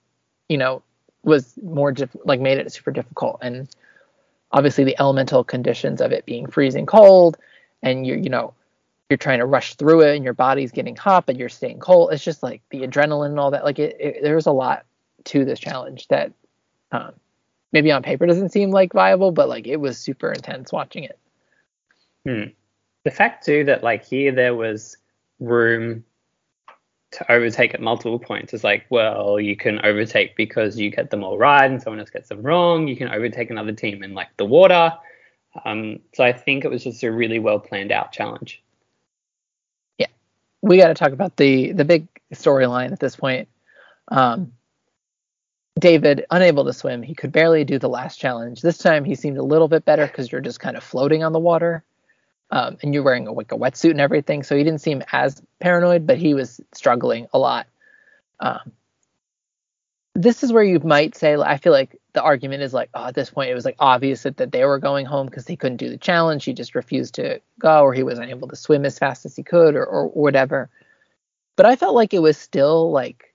[0.48, 0.82] you know,
[1.22, 3.38] was more diff- like made it super difficult.
[3.42, 3.68] And
[4.52, 7.36] obviously the elemental conditions of it being freezing cold,
[7.82, 8.54] and you're you know
[9.14, 12.12] you're trying to rush through it and your body's getting hot but you're staying cold
[12.12, 14.84] it's just like the adrenaline and all that like it, it there's a lot
[15.22, 16.32] to this challenge that
[16.90, 17.12] um,
[17.70, 21.16] maybe on paper doesn't seem like viable but like it was super intense watching it
[23.04, 24.96] The fact too that like here there was
[25.38, 26.02] room
[27.12, 31.22] to overtake at multiple points is like, well, you can overtake because you get them
[31.22, 32.88] all right and someone else gets them wrong.
[32.88, 34.92] You can overtake another team in like the water.
[35.64, 38.62] Um, so I think it was just a really well planned out challenge.
[40.64, 43.48] We got to talk about the the big storyline at this point
[44.08, 44.52] um
[45.78, 48.62] David, unable to swim, he could barely do the last challenge.
[48.62, 51.32] This time he seemed a little bit better because you're just kind of floating on
[51.32, 51.82] the water.
[52.50, 55.42] Um, and you're wearing a, like a wetsuit and everything, so he didn't seem as
[55.60, 57.66] paranoid, but he was struggling a lot.
[58.38, 58.70] Um,
[60.14, 63.14] this is where you might say, I feel like the argument is like, oh, at
[63.14, 65.78] this point it was like obvious that, that they were going home because he couldn't
[65.78, 66.44] do the challenge.
[66.44, 69.42] He just refused to go, or he was unable to swim as fast as he
[69.42, 70.70] could, or, or whatever.
[71.56, 73.34] But I felt like it was still like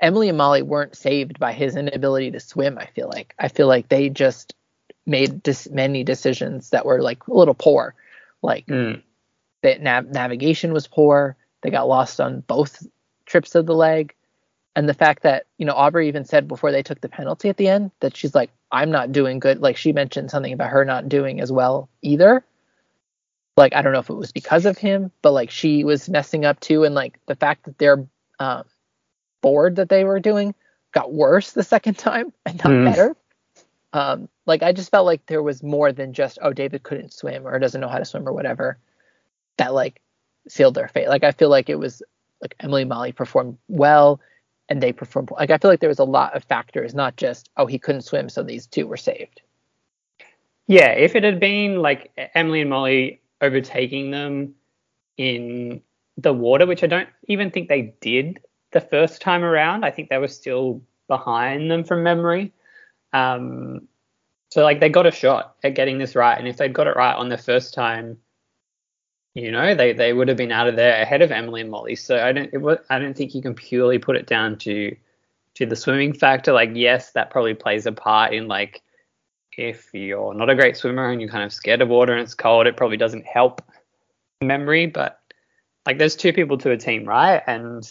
[0.00, 2.78] Emily and Molly weren't saved by his inability to swim.
[2.78, 4.54] I feel like I feel like they just
[5.06, 7.94] made dis- many decisions that were like a little poor.
[8.42, 9.02] Like Mm.
[9.62, 11.36] that nav- navigation was poor.
[11.62, 12.86] They got lost on both
[13.26, 14.14] trips of the leg.
[14.76, 17.56] And the fact that, you know, Aubrey even said before they took the penalty at
[17.56, 19.60] the end that she's like, I'm not doing good.
[19.60, 22.44] Like she mentioned something about her not doing as well either.
[23.56, 26.44] Like, I don't know if it was because of him, but like she was messing
[26.44, 26.84] up too.
[26.84, 28.06] And like the fact that their
[28.38, 28.64] um,
[29.40, 30.54] board that they were doing
[30.92, 32.84] got worse the second time and not Mm.
[32.84, 33.16] better.
[33.92, 37.46] Um, like I just felt like there was more than just, oh, David couldn't swim
[37.46, 38.78] or doesn't know how to swim or whatever
[39.56, 40.00] that like
[40.46, 41.08] sealed their fate.
[41.08, 42.02] Like I feel like it was
[42.40, 44.20] like Emily Molly performed well
[44.68, 47.48] and they performed like I feel like there was a lot of factors, not just
[47.56, 49.40] oh he couldn't swim, so these two were saved.
[50.66, 54.54] Yeah, if it had been like Emily and Molly overtaking them
[55.16, 55.80] in
[56.18, 58.40] the water, which I don't even think they did
[58.72, 62.52] the first time around, I think they were still behind them from memory.
[63.12, 63.88] Um,
[64.50, 66.96] so like they got a shot at getting this right, and if they'd got it
[66.96, 68.18] right on the first time,
[69.38, 71.96] you know, they they would have been out of there ahead of Emily and Molly.
[71.96, 74.96] So I don't was, I don't think you can purely put it down to
[75.54, 76.52] to the swimming factor.
[76.52, 78.82] Like yes, that probably plays a part in like
[79.56, 82.34] if you're not a great swimmer and you're kind of scared of water and it's
[82.34, 83.62] cold, it probably doesn't help
[84.40, 84.86] memory.
[84.86, 85.20] But
[85.86, 87.42] like there's two people to a team, right?
[87.46, 87.88] And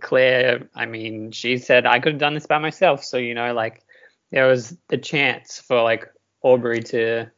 [0.00, 3.04] Claire, I mean, she said I could have done this by myself.
[3.04, 3.82] So, you know, like
[4.30, 6.08] there was the chance for like
[6.42, 7.30] Aubrey to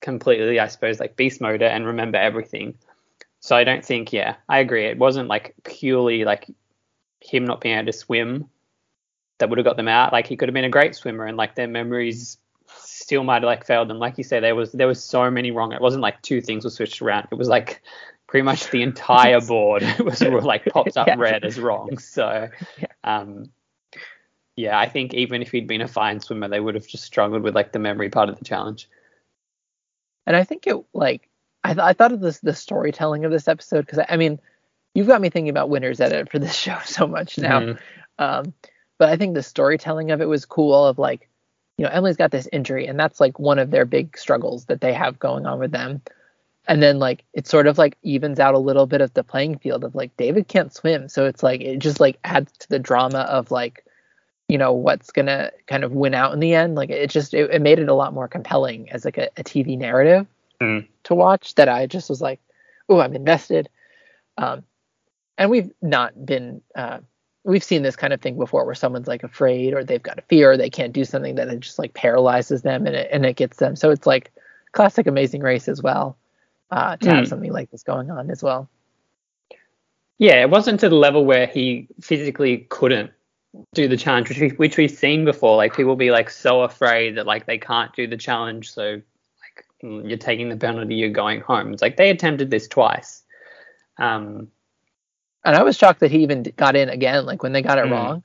[0.00, 2.74] completely, I suppose, like beast mode and remember everything.
[3.40, 4.86] So I don't think, yeah, I agree.
[4.86, 6.46] It wasn't like purely like
[7.20, 8.48] him not being able to swim
[9.38, 10.12] that would have got them out.
[10.12, 12.38] Like he could have been a great swimmer and like their memories
[12.76, 13.98] still might have like failed them.
[13.98, 15.72] Like you say, there was there was so many wrong.
[15.72, 17.28] It wasn't like two things were switched around.
[17.30, 17.82] It was like
[18.26, 21.16] pretty much the entire board was like popped up Yeah.
[21.16, 21.98] red as wrong.
[21.98, 22.48] So
[23.04, 23.50] um
[24.56, 27.42] yeah, I think even if he'd been a fine swimmer, they would have just struggled
[27.42, 28.88] with like the memory part of the challenge.
[30.28, 31.26] And I think it like
[31.64, 34.38] I, th- I thought of this the storytelling of this episode because I, I mean
[34.94, 37.60] you've got me thinking about winners edit for this show so much now.
[37.60, 37.78] Mhm.
[38.18, 38.52] Um,
[38.98, 40.86] but I think the storytelling of it was cool.
[40.86, 41.28] Of like,
[41.78, 44.82] you know, Emily's got this injury, and that's like one of their big struggles that
[44.82, 46.02] they have going on with them.
[46.66, 49.58] And then like it sort of like evens out a little bit of the playing
[49.58, 52.78] field of like David can't swim, so it's like it just like adds to the
[52.78, 53.86] drama of like,
[54.48, 56.74] you know, what's gonna kind of win out in the end.
[56.76, 59.44] Like it just it, it made it a lot more compelling as like a, a
[59.44, 60.26] TV narrative
[60.60, 60.88] Mm.
[61.04, 61.54] to watch.
[61.56, 62.40] That I just was like,
[62.88, 63.68] oh, I'm invested.
[64.38, 64.64] Um,
[65.38, 66.98] and we've not been uh,
[67.44, 70.22] we've seen this kind of thing before where someone's like afraid or they've got a
[70.22, 73.24] fear or they can't do something that it just like paralyzes them and it and
[73.26, 74.32] it gets them so it's like
[74.72, 76.16] classic amazing race as well
[76.70, 77.28] uh, to have Hmm.
[77.28, 78.68] something like this going on as well
[80.18, 83.10] Yeah, it wasn't to the level where he physically couldn't
[83.74, 85.56] do the challenge, which we which we've seen before.
[85.56, 89.64] Like people be like so afraid that like they can't do the challenge, so like
[89.82, 91.72] mm, you're taking the penalty, you're going home.
[91.72, 93.22] It's like they attempted this twice.
[93.98, 94.48] Um,
[95.44, 97.84] and i was shocked that he even got in again like when they got it
[97.86, 97.92] Hmm.
[97.92, 98.22] wrong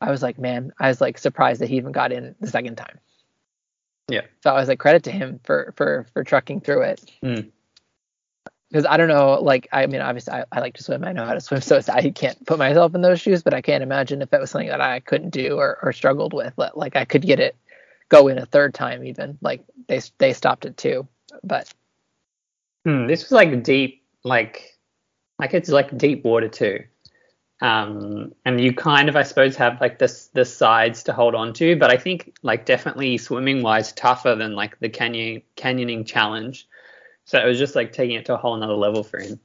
[0.00, 2.76] i was like man i was like surprised that he even got in the second
[2.76, 2.98] time
[4.08, 4.22] Yeah.
[4.42, 7.40] so i was like credit to him for for for trucking through it Hmm.
[8.74, 11.04] Because I don't know, like I mean, obviously I, I like to swim.
[11.04, 13.40] I know how to swim, so I can't put myself in those shoes.
[13.40, 16.32] But I can't imagine if that was something that I couldn't do or, or struggled
[16.32, 16.52] with.
[16.56, 17.54] Like, like I could get it
[18.08, 21.06] go in a third time, even like they they stopped it too.
[21.44, 21.72] But
[22.84, 24.76] hmm, this was like deep, like
[25.38, 26.80] like it's like deep water too.
[27.60, 31.52] Um, and you kind of, I suppose, have like this the sides to hold on
[31.54, 36.66] to, but I think like definitely swimming wise tougher than like the canyon canyoning challenge.
[37.26, 39.40] So it was just like taking it to a whole nother level for him.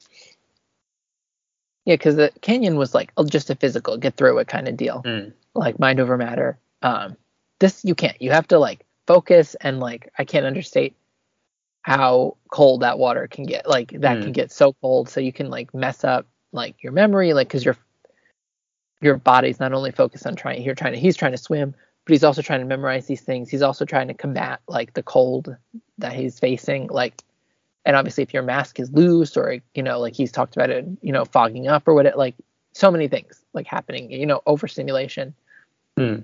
[1.85, 5.01] yeah, because the canyon was like just a physical get through it kind of deal,
[5.03, 5.33] Mm.
[5.55, 6.59] like mind over matter.
[6.81, 7.15] Um,
[7.59, 8.21] this you can't.
[8.21, 10.95] You have to like focus and like I can't understate
[11.81, 13.67] how cold that water can get.
[13.67, 14.23] Like that Mm.
[14.23, 17.65] can get so cold, so you can like mess up like your memory, like because
[17.65, 17.77] your
[19.01, 20.61] your body's not only focused on trying.
[20.61, 20.99] You're trying to.
[20.99, 21.73] He's trying to swim,
[22.05, 23.49] but he's also trying to memorize these things.
[23.49, 25.55] He's also trying to combat like the cold
[25.99, 26.87] that he's facing.
[26.87, 27.21] Like,
[27.89, 30.85] and obviously if your mask is loose or you know like he's talked about it,
[31.01, 32.35] you know fogging up or what it like
[32.71, 34.11] so many things like happening.
[34.11, 35.33] You know overstimulation.
[35.97, 36.23] Mm.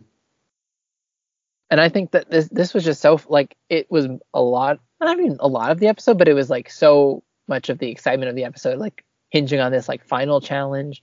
[1.72, 4.80] and I think that this this was just so like it was a lot.
[5.02, 7.90] I mean, a lot of the episode, but it was like so much of the
[7.90, 11.02] excitement of the episode, like hinging on this like final challenge,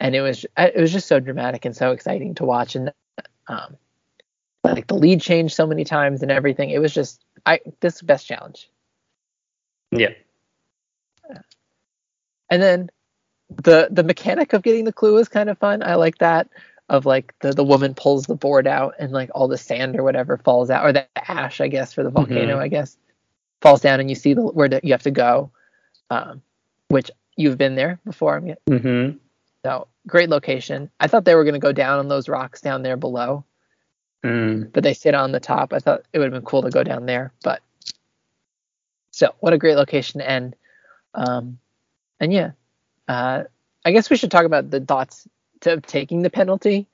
[0.00, 2.90] and it was it was just so dramatic and so exciting to watch, and
[3.48, 3.76] um,
[4.62, 6.70] like the lead changed so many times and everything.
[6.70, 8.70] It was just I this best challenge.
[9.98, 10.10] Yeah.
[12.50, 12.90] And then
[13.48, 15.82] the the mechanic of getting the clue is kind of fun.
[15.82, 16.48] I like that
[16.88, 20.02] of like the the woman pulls the board out and like all the sand or
[20.02, 22.60] whatever falls out or the ash I guess for the volcano Mhm.
[22.62, 22.96] I guess
[23.62, 25.50] falls down and you see the where to, you have to go,
[26.10, 26.42] um,
[26.88, 28.40] which you've been there before.
[28.40, 29.16] Mm-hmm.
[29.64, 30.90] So great location.
[31.00, 33.44] I thought they were gonna go down on those rocks down there below,
[34.22, 34.70] Mm.
[34.72, 35.72] but they sit on the top.
[35.72, 37.62] I thought it would have been cool to go down there, but
[39.14, 40.56] so what a great location end.
[41.14, 41.60] Um,
[42.18, 42.50] and yeah,
[43.06, 43.44] uh,
[43.84, 45.28] I guess we should talk about the thoughts
[45.60, 46.88] to taking the penalty.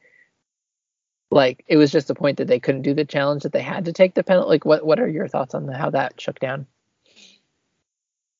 [1.30, 3.86] Like it was just a point that they couldn't do the challenge that they had
[3.86, 4.50] to take the penalty.
[4.50, 6.66] Like what what are your thoughts on the, how that shook down?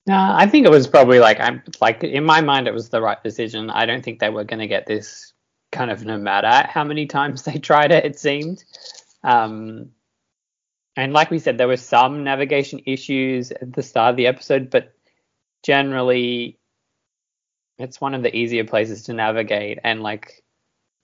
[0.07, 3.01] Uh, I think it was probably like I'm like in my mind it was the
[3.01, 3.71] right decision.
[3.71, 5.33] I don't think they were going to get this
[5.73, 8.05] kind of no matter how many times they tried it.
[8.05, 8.63] It seemed,
[9.25, 9.91] um,
[10.97, 14.71] and like we said, there were some navigation issues at the start of the episode,
[14.71, 14.93] but
[15.63, 16.59] generally,
[17.79, 19.79] it's one of the easier places to navigate.
[19.85, 20.43] And like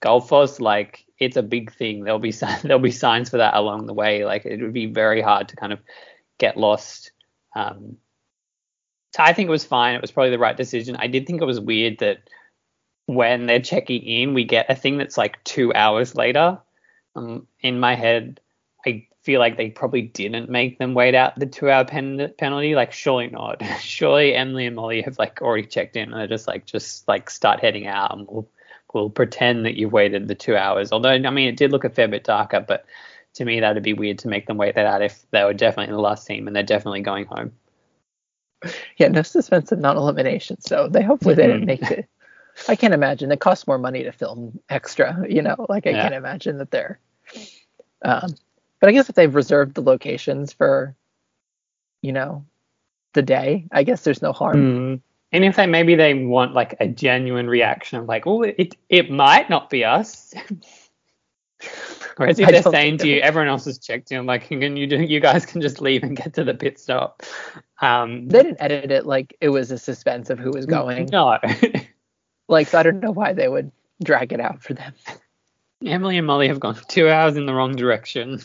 [0.03, 2.05] Gullfoss, like it's a big thing.
[2.05, 4.25] There'll be there'll be signs for that along the way.
[4.25, 5.81] Like it would be very hard to kind of
[6.39, 7.13] get lost.
[7.55, 7.97] Um,
[9.15, 9.95] so I think it was fine.
[9.95, 10.97] It was probably the right decision.
[10.97, 12.29] I did think it was weird that
[13.07, 16.59] when they're checking in, we get a thing that's like two hours later.
[17.15, 18.41] Um, in my head,
[19.27, 22.77] feel like they probably didn't make them wait out the two-hour pen- penalty.
[22.77, 23.61] Like, surely not.
[23.81, 27.29] surely Emily and Molly have like already checked in, and they're just like, just like
[27.29, 28.49] start heading out, and we'll
[28.95, 30.93] we'll pretend that you've waited the two hours.
[30.93, 32.87] Although, I mean, it did look a fair bit darker, but
[33.35, 35.89] to me, that'd be weird to make them wait that out if they were definitely
[35.89, 37.53] in the last team and they're definitely going home.
[38.97, 40.63] Yeah, no suspense of non-elimination.
[40.63, 42.09] So they hopefully they didn't make it.
[42.69, 45.27] I can't imagine it costs more money to film extra.
[45.29, 46.03] You know, like I Yeah.
[46.03, 46.99] can't imagine that they're.
[48.03, 48.35] Um,
[48.81, 50.95] but I guess if they've reserved the locations for,
[52.03, 52.45] you know,
[53.15, 54.57] the day, I guess there's no harm.
[54.57, 55.01] Mm.
[55.33, 59.11] And if they maybe they want like a genuine reaction of like, oh, it it
[59.11, 60.35] might not be us.
[62.17, 64.87] Whereas if I they're saying to you, everyone else has checked in, like, can you
[64.87, 67.23] do, you guys can just leave and get to the pit stop.
[67.83, 71.09] Um, They didn't edit it like it was a suspense of who was going.
[71.13, 71.39] no,
[72.49, 73.71] Like so I don't know why they would
[74.03, 74.95] drag it out for them.
[75.85, 78.41] Emily and Molly have gone two hours in the wrong direction.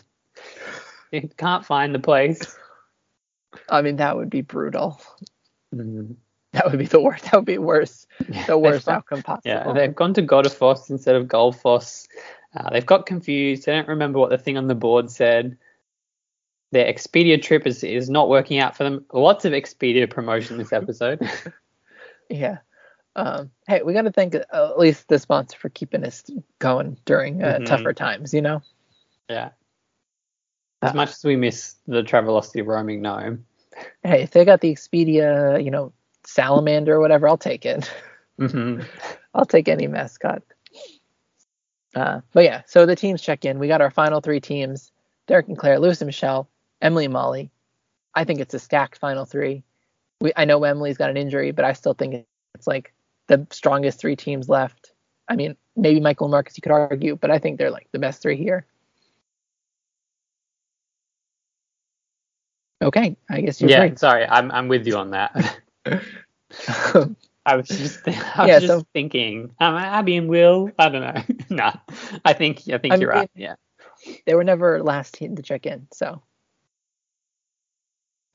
[1.12, 2.56] They can't find the place.
[3.70, 5.02] I mean, that would be brutal.
[5.76, 6.16] Mm.
[6.54, 7.26] That would be the worst.
[7.26, 8.06] That would be worse.
[8.30, 9.42] Yeah, The worst gone- outcome possible.
[9.50, 12.08] Yeah, they've gone to Godafoss instead of Gullfoss.
[12.56, 13.66] Uh, they've got confused.
[13.66, 15.58] They don't remember what the thing on the board said.
[16.72, 19.06] Their Expedia trip is, is not working out for them.
[19.14, 21.20] Lots of Expedia promotion this episode.
[22.30, 22.60] Yeah.
[23.18, 26.24] Um, hey, we got to thank uh, at least the sponsor for keeping us
[26.60, 27.66] going during uh, Mhm.
[27.66, 28.34] tougher times.
[28.34, 28.62] You know.
[29.30, 29.50] yeah.
[30.82, 33.46] As much as we miss the Travelocity roaming gnome.
[34.04, 37.92] Hey, if they got the Expedia, you know, salamander or whatever, I'll take it.
[38.38, 38.82] hmm
[39.34, 40.42] I'll take any mascot.
[41.96, 43.60] Uh, but yeah, so the teams check in.
[43.60, 44.92] We got our final three teams:
[45.28, 46.50] Derek and Claire, Lewis and Michelle,
[46.82, 47.52] Emily and Molly.
[48.16, 49.64] I think it's a stacked final three.
[50.20, 52.94] We I know Emily's got an injury, but I still think it's like
[53.28, 54.94] the strongest three teams left.
[55.28, 58.00] I mean, maybe Michael and Marcus you could argue, but I think they're like the
[58.00, 58.66] best three here.
[62.82, 63.98] Okay, I guess you Yeah, agree.
[63.98, 65.60] sorry, I'm I'm with you on that.
[67.46, 70.72] I was just I was Yeah, just so- thinking, um, Abby and Will.
[70.80, 71.24] I don't know.
[71.56, 71.74] nah,
[72.26, 73.30] I think I think I you're right.
[73.36, 73.56] Yeah.
[74.26, 75.88] they were never last to check in.
[75.94, 76.22] So,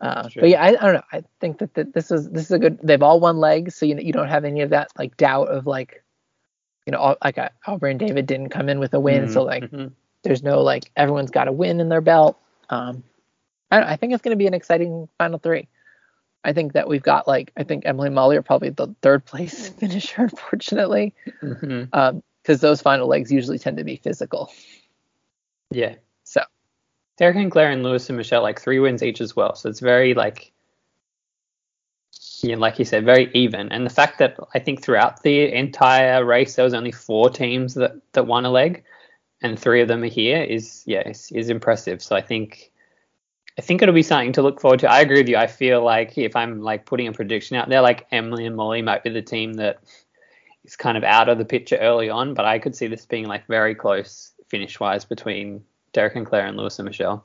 [0.00, 1.02] uh, but yeah, I, I don't know.
[1.12, 2.78] I think that, that this is this is a good.
[2.82, 5.66] They've all won legs, so you you don't have any of that like doubt of
[5.66, 6.04] like,
[6.86, 9.42] you know, all, like uh, Aubrey and David didn't come in with a win, so
[9.42, 9.92] like Mhm.
[10.22, 12.38] there's no like everyone's got a win in their belt.
[12.70, 13.02] Um,
[13.70, 15.68] I, I think it's going to be an exciting final three.
[16.44, 19.24] I think that we've got like I think Emily and Molly are probably the third
[19.24, 21.84] place finisher, unfortunately, mm-hmm.
[21.92, 24.52] um, because those final legs usually tend to be physical.
[25.70, 25.96] Yeah.
[26.22, 26.42] So
[27.18, 29.56] Derek and Claire and Lewis and Michelle like three wins each as well.
[29.56, 30.52] So it's very like
[32.42, 33.72] yeah, like you said, very even.
[33.72, 37.74] And the fact that I think throughout the entire race there was only four teams
[37.74, 38.84] that, that won a leg
[39.42, 42.02] and three of them are here is yeah, is, is impressive.
[42.02, 42.70] So I think
[43.58, 44.90] I think it'll be something to look forward to.
[44.90, 45.36] I agree with you.
[45.36, 48.82] I feel like if I'm like putting a prediction out there, like Emily and Molly
[48.82, 49.80] might be the team that
[50.64, 53.26] is kind of out of the picture early on, but I could see this being
[53.26, 57.24] like very close finish wise between Derek and Claire and Lewis and Michelle.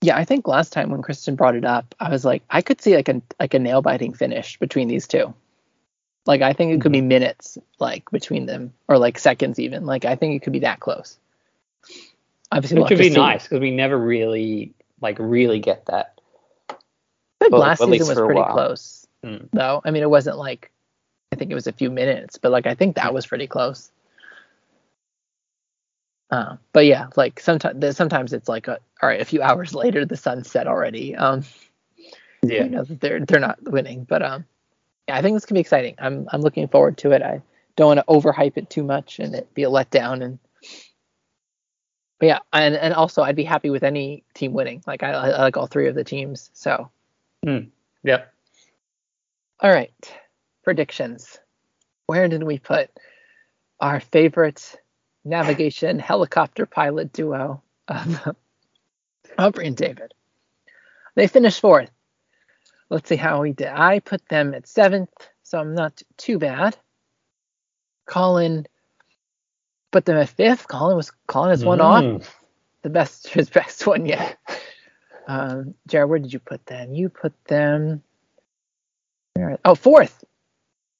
[0.00, 2.80] Yeah, I think last time when Kristen brought it up, I was like, I could
[2.80, 5.34] see like a like a nail biting finish between these two.
[6.26, 7.08] Like I think it could be mm-hmm.
[7.08, 9.86] minutes like between them, or like seconds even.
[9.86, 11.18] Like I think it could be that close.
[12.50, 13.16] Obviously, we'll Which would be see.
[13.16, 16.20] nice because we never really like really get that.
[16.70, 16.74] I
[17.44, 19.48] think Well, last season was pretty close, Mm.
[19.52, 19.80] though.
[19.84, 20.70] I mean, it wasn't like
[21.32, 23.90] I think it was a few minutes, but like I think that was pretty close.
[26.30, 30.04] Uh, but yeah, like sometimes sometimes it's like a, all right, a few hours later
[30.04, 31.14] the sun's set already.
[31.16, 31.44] Um,
[32.42, 32.64] Yeah.
[32.64, 34.44] you know that they're they're not winning, but um,
[35.08, 35.96] yeah, I think this can be exciting.
[35.98, 37.22] I'm I'm looking forward to it.
[37.22, 37.42] I
[37.76, 40.22] don't want to overhype it too much and it be a letdown.
[40.22, 40.38] And
[42.18, 44.82] but yeah, and and also I'd be happy with any team winning.
[44.86, 46.50] Like I, I like all three of the teams.
[46.52, 46.90] So
[47.44, 47.58] hmm,
[48.04, 48.32] Yep.
[49.60, 50.14] all right,
[50.64, 51.38] predictions.
[52.06, 52.90] Where did we put
[53.80, 54.76] our favorite
[55.24, 58.36] navigation helicopter pilot duo of
[59.38, 60.14] Aubrey and David?
[61.14, 61.90] They finished fourth.
[62.90, 63.68] Let's see how we did.
[63.68, 65.10] I put them at seventh,
[65.42, 66.76] so I'm not too bad.
[68.06, 68.66] Colin
[69.90, 70.68] put them at fifth.
[70.68, 72.04] Colin was Colin has one off.
[72.04, 72.26] Mm.
[72.82, 74.38] The best his best one yet.
[75.26, 76.94] Um, Jarrod, where did you put them?
[76.94, 78.02] You put them.
[79.64, 80.24] Oh, fourth.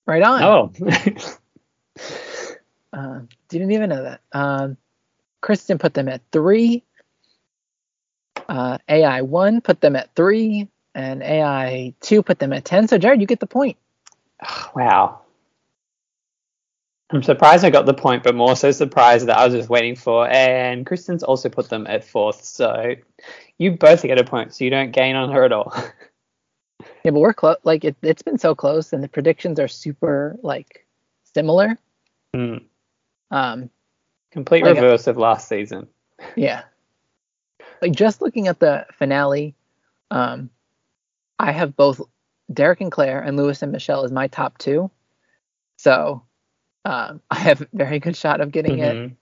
[0.06, 0.42] Right on.
[0.42, 0.72] Oh.
[2.92, 4.20] Um, didn't even know that.
[4.32, 4.76] Um,
[5.40, 6.82] Kristen put them at three.
[8.48, 12.88] Uh, AI one put them at three, and AI two put them at ten.
[12.88, 13.76] So Jarrod, you get the point.
[14.74, 15.20] wow.
[17.10, 19.96] I'm surprised I got the point, but more so surprised that I was just waiting
[19.96, 20.28] for.
[20.28, 22.94] And Kristen's also put them at fourth, so
[23.56, 25.72] you both get a point, so you don't gain on her at all.
[27.04, 27.56] Yeah, but we're close.
[27.64, 30.86] Like it, it's been so close, and the predictions are super like
[31.34, 31.76] similar.
[32.34, 32.64] Mm.
[33.30, 33.70] Um,
[34.30, 35.88] Complete Like, reverse of last season.
[36.36, 36.62] Yeah.
[37.80, 39.54] Like just looking at the finale,
[40.10, 40.50] um,
[41.38, 42.00] I have both
[42.52, 44.90] Derek and Claire and Lewis and Michelle as my top two.
[45.76, 46.24] So
[46.84, 48.96] um, I have a very good shot of getting it.
[48.96, 49.16] Mhm.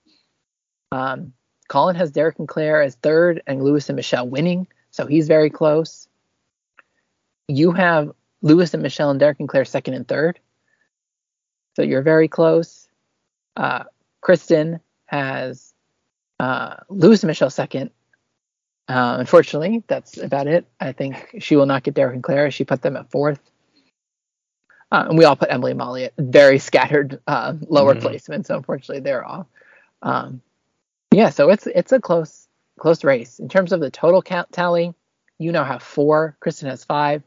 [0.91, 1.33] Um,
[1.67, 4.67] Colin has Derek and Claire as third and Lewis and Michelle winning.
[4.91, 6.07] So he's very close.
[7.47, 10.39] You have Lewis and Michelle and Derek and Claire second and third.
[11.75, 12.87] So you're very close.
[13.55, 13.83] Uh,
[14.21, 15.73] Kristen has
[16.39, 17.91] uh, Lewis and Michelle second.
[18.87, 20.65] Uh, unfortunately, that's about it.
[20.79, 22.49] I think she will not get Derek and Claire.
[22.51, 23.39] She put them at fourth.
[24.91, 28.01] Uh, and we all put Emily and Molly at very scattered uh, lower Mhm.
[28.01, 28.47] placements.
[28.47, 29.47] So unfortunately, they're all.
[30.01, 30.41] Um,
[31.11, 32.47] yeah, so it's it's a close
[32.79, 34.93] close race in terms of the total count tally.
[35.39, 36.37] You now have four.
[36.39, 37.23] Kristen has five.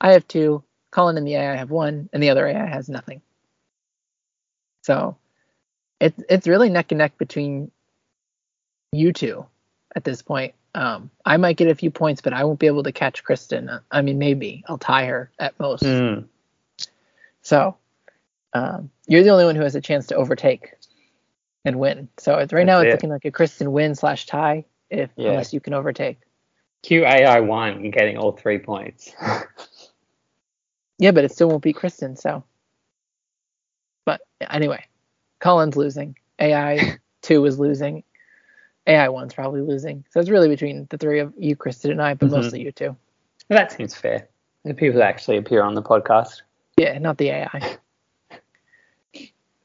[0.00, 0.64] I have two.
[0.90, 3.22] Colin and the AI have one, and the other AI has nothing.
[4.82, 5.16] So
[6.00, 7.70] it's it's really neck and neck between
[8.92, 9.46] you two
[9.94, 10.54] at this point.
[10.74, 13.70] Um, I might get a few points, but I won't be able to catch Kristen.
[13.90, 15.84] I mean, maybe I'll tie her at most.
[15.84, 16.26] Mm.
[17.42, 17.76] So
[18.52, 20.74] um, you're the only one who has a chance to overtake
[21.64, 22.08] and win.
[22.18, 22.92] So it's, right now it's it.
[22.92, 25.30] looking like a Kristen win slash tie, if Yeah.
[25.30, 26.18] unless you can overtake.
[26.84, 29.12] QAI won and getting all three points.
[30.98, 32.16] Yeah, but it still won't beat Kristen.
[32.16, 32.44] So,
[34.04, 34.20] but
[34.50, 34.84] anyway,
[35.40, 36.16] Colin's losing.
[36.38, 38.02] AI two is losing.
[38.86, 40.04] AI one's probably losing.
[40.10, 42.32] So it's really between the three of you, Kristen, and I, but Mhm.
[42.32, 42.96] mostly you two.
[43.48, 44.28] that seems fair.
[44.64, 46.42] The people that actually appear on the podcast.
[46.80, 47.76] Yeah, not the AI.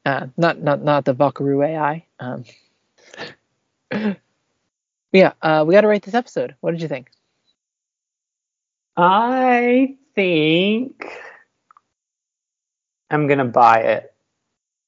[0.04, 2.04] Uh, not not not the Valkyrie AI.
[2.20, 2.44] Um,
[5.12, 6.54] yeah, uh, we got to rate this episode.
[6.60, 7.10] What did you think?
[8.98, 11.06] I think
[13.10, 14.14] I'm gonna buy it.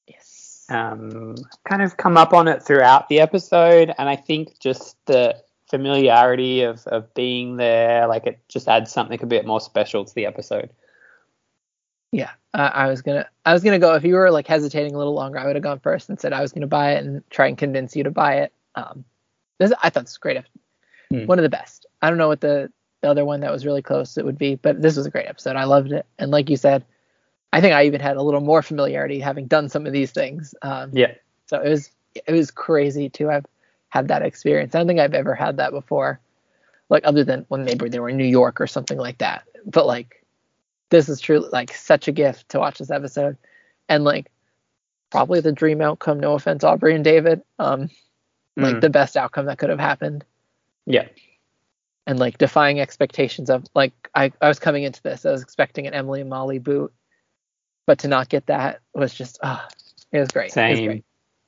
[0.07, 0.67] Yes.
[0.69, 1.33] Um,
[1.67, 5.35] kind of come up on it throughout the episode, and I think just the
[5.67, 10.13] familiarity of of being there, like it just adds something a bit more special to
[10.13, 10.69] the episode.
[12.11, 14.97] Yeah, uh, I was gonna I was gonna go if you were like hesitating a
[14.97, 17.23] little longer, I would have gone first and said I was gonna buy it and
[17.29, 18.53] try and convince you to buy it.
[18.75, 19.05] Um,
[19.59, 20.43] this I thought this was great.
[21.11, 21.25] Hmm.
[21.25, 21.85] One of the best.
[22.01, 24.55] I don't know what the, the other one that was really close it would be,
[24.55, 25.55] but this was a great episode.
[25.55, 26.85] I loved it, and like you said,
[27.51, 30.53] I think I even had a little more familiarity having done some of these things.
[30.61, 31.13] Um, Yeah.
[31.47, 33.45] So it was it was crazy to have
[33.89, 34.75] had that experience.
[34.75, 36.19] I don't think I've ever had that before,
[36.89, 39.43] like other than when maybe they were in New York or something like that.
[39.65, 40.23] But like
[40.89, 43.37] this is truly like such a gift to watch this episode,
[43.87, 44.31] and like
[45.11, 46.19] probably the dream outcome.
[46.19, 47.41] No offense, Aubrey and David.
[47.59, 47.89] Um,
[48.57, 48.81] like Mm.
[48.81, 50.25] the best outcome that could have happened,
[50.85, 51.07] Yeah.
[52.07, 55.87] and like defying expectations of like I I was coming into this I was expecting
[55.87, 56.91] an Emily and Molly boot,
[57.85, 59.67] but to not get that was just ah
[60.11, 60.45] it was great.
[60.45, 60.85] It was Same.
[60.85, 61.05] great.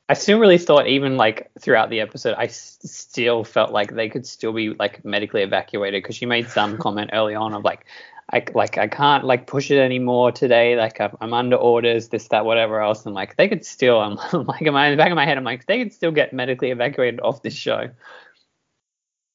[0.09, 4.09] I still really thought, even like throughout the episode, I s- still felt like they
[4.09, 7.85] could still be like medically evacuated because she made some comment early on of like,
[8.33, 10.77] I like I can't like push it anymore today.
[10.77, 13.05] Like I'm, I'm under orders, this, that, whatever else.
[13.05, 14.15] And like they could still, I'm
[14.45, 17.19] like, in the back of my head, I'm like, they could still get medically evacuated
[17.19, 17.89] off this show.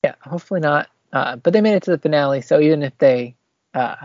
[0.03, 0.89] Yeah, hopefully not.
[1.13, 3.37] Uh, but they made it to the finale, so even if they
[3.75, 3.97] uh,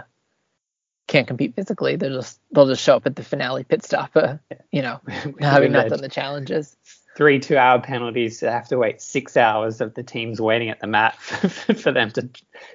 [1.07, 4.11] can't compete physically, they'll just they'll just show up at the finale pit stop.
[4.15, 4.37] Uh,
[4.71, 4.99] you know,
[5.39, 6.77] having not done the challenges.
[7.17, 10.87] Three two-hour penalties to have to wait six hours of the teams waiting at the
[10.87, 12.29] mat for them to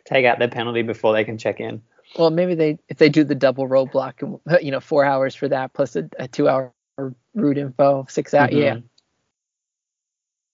[0.05, 1.83] take out their penalty before they can check in.
[2.19, 5.49] Well, maybe they if they do the double roadblock, and you know, four hours for
[5.49, 6.73] that plus a, a two-hour
[7.35, 8.51] route info, six out.
[8.51, 8.63] Mhm.
[8.63, 8.77] Yeah.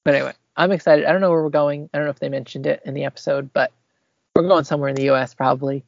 [0.05, 1.05] But anyway, I'm excited.
[1.05, 1.89] I don't know where we're going.
[1.93, 3.73] I don't know if they mentioned it in the episode, but
[4.35, 5.35] we're going somewhere in the U.S.
[5.35, 5.85] probably,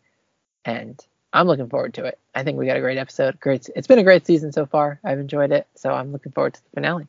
[0.64, 1.00] and
[1.32, 2.18] I'm looking forward to it.
[2.34, 3.40] I think we got a great episode.
[3.40, 3.68] Great.
[3.74, 5.00] It's been a great season so far.
[5.02, 7.08] I've enjoyed it, so I'm looking forward to the finale.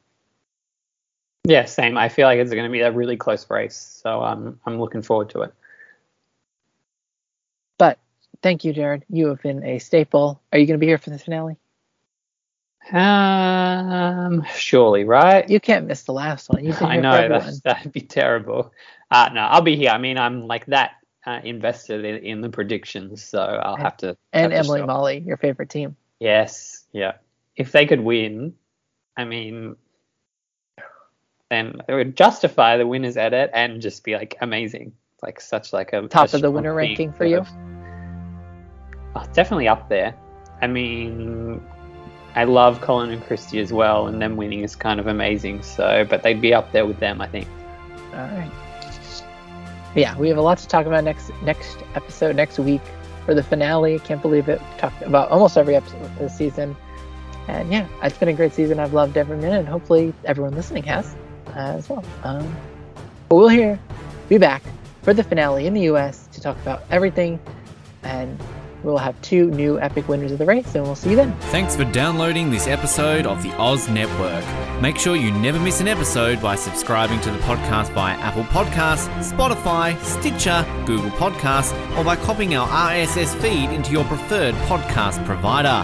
[1.47, 1.95] Yeah, same.
[1.95, 5.03] I feel like it's going to be a really close race, so um, I'm looking
[5.03, 5.53] forward to it.
[8.41, 9.03] Thank you, Jarrod.
[9.09, 10.41] You have been a staple.
[10.51, 11.57] Are you going to be here for the finale?
[12.91, 15.49] Um, surely, right?
[15.49, 16.71] You can't miss the last one.
[16.81, 18.71] I know that's, that'd be terrible.
[19.09, 19.89] Uh, no, I'll be here.
[19.89, 20.91] I mean, I'm like that
[21.25, 24.15] uh, invested in, in the predictions, so I'll have to.
[24.33, 24.87] and have Emily stop.
[24.87, 25.95] Molly, your favorite team.
[26.19, 27.13] Yes, yeah.
[27.55, 28.53] If they could win,
[29.17, 29.75] I mean,
[31.49, 35.93] then it would justify the winners edit and just be like amazing, like such like
[35.93, 37.39] a Top a of the winner ranking for you?
[37.39, 37.74] of-
[39.15, 40.13] Oh, definitely up there.
[40.61, 41.65] I mean,
[42.35, 45.63] I love Colin and Christie as well, and them winning is kind of amazing.
[45.63, 47.47] So, but they'd be up there with them, I think.
[48.13, 48.51] All right.
[49.95, 52.81] Yeah, we have a lot to talk about next next episode next week
[53.25, 53.99] for the finale.
[53.99, 54.61] Can't believe it.
[54.77, 56.75] Talked about almost every episode of the season,
[57.47, 58.79] and yeah, it's been a great season.
[58.79, 61.15] I've loved every minute, and hopefully everyone listening has
[61.47, 62.03] uh, as well.
[62.23, 62.53] Um,
[63.29, 63.79] but we'll hear,
[64.27, 64.61] be back
[65.03, 66.27] for the finale in the U.S.
[66.33, 67.39] to talk about everything,
[68.03, 68.37] and
[68.85, 71.35] we'll have two new epic winners of the race, and we'll see you then.
[71.51, 74.45] Thanks for downloading this episode of the Oz Network.
[74.81, 79.07] Make sure you never miss an episode by subscribing to the podcast via Apple Podcasts,
[79.23, 85.83] Spotify, Stitcher, Google Podcasts, or by copying our RSS feed into your preferred podcast provider.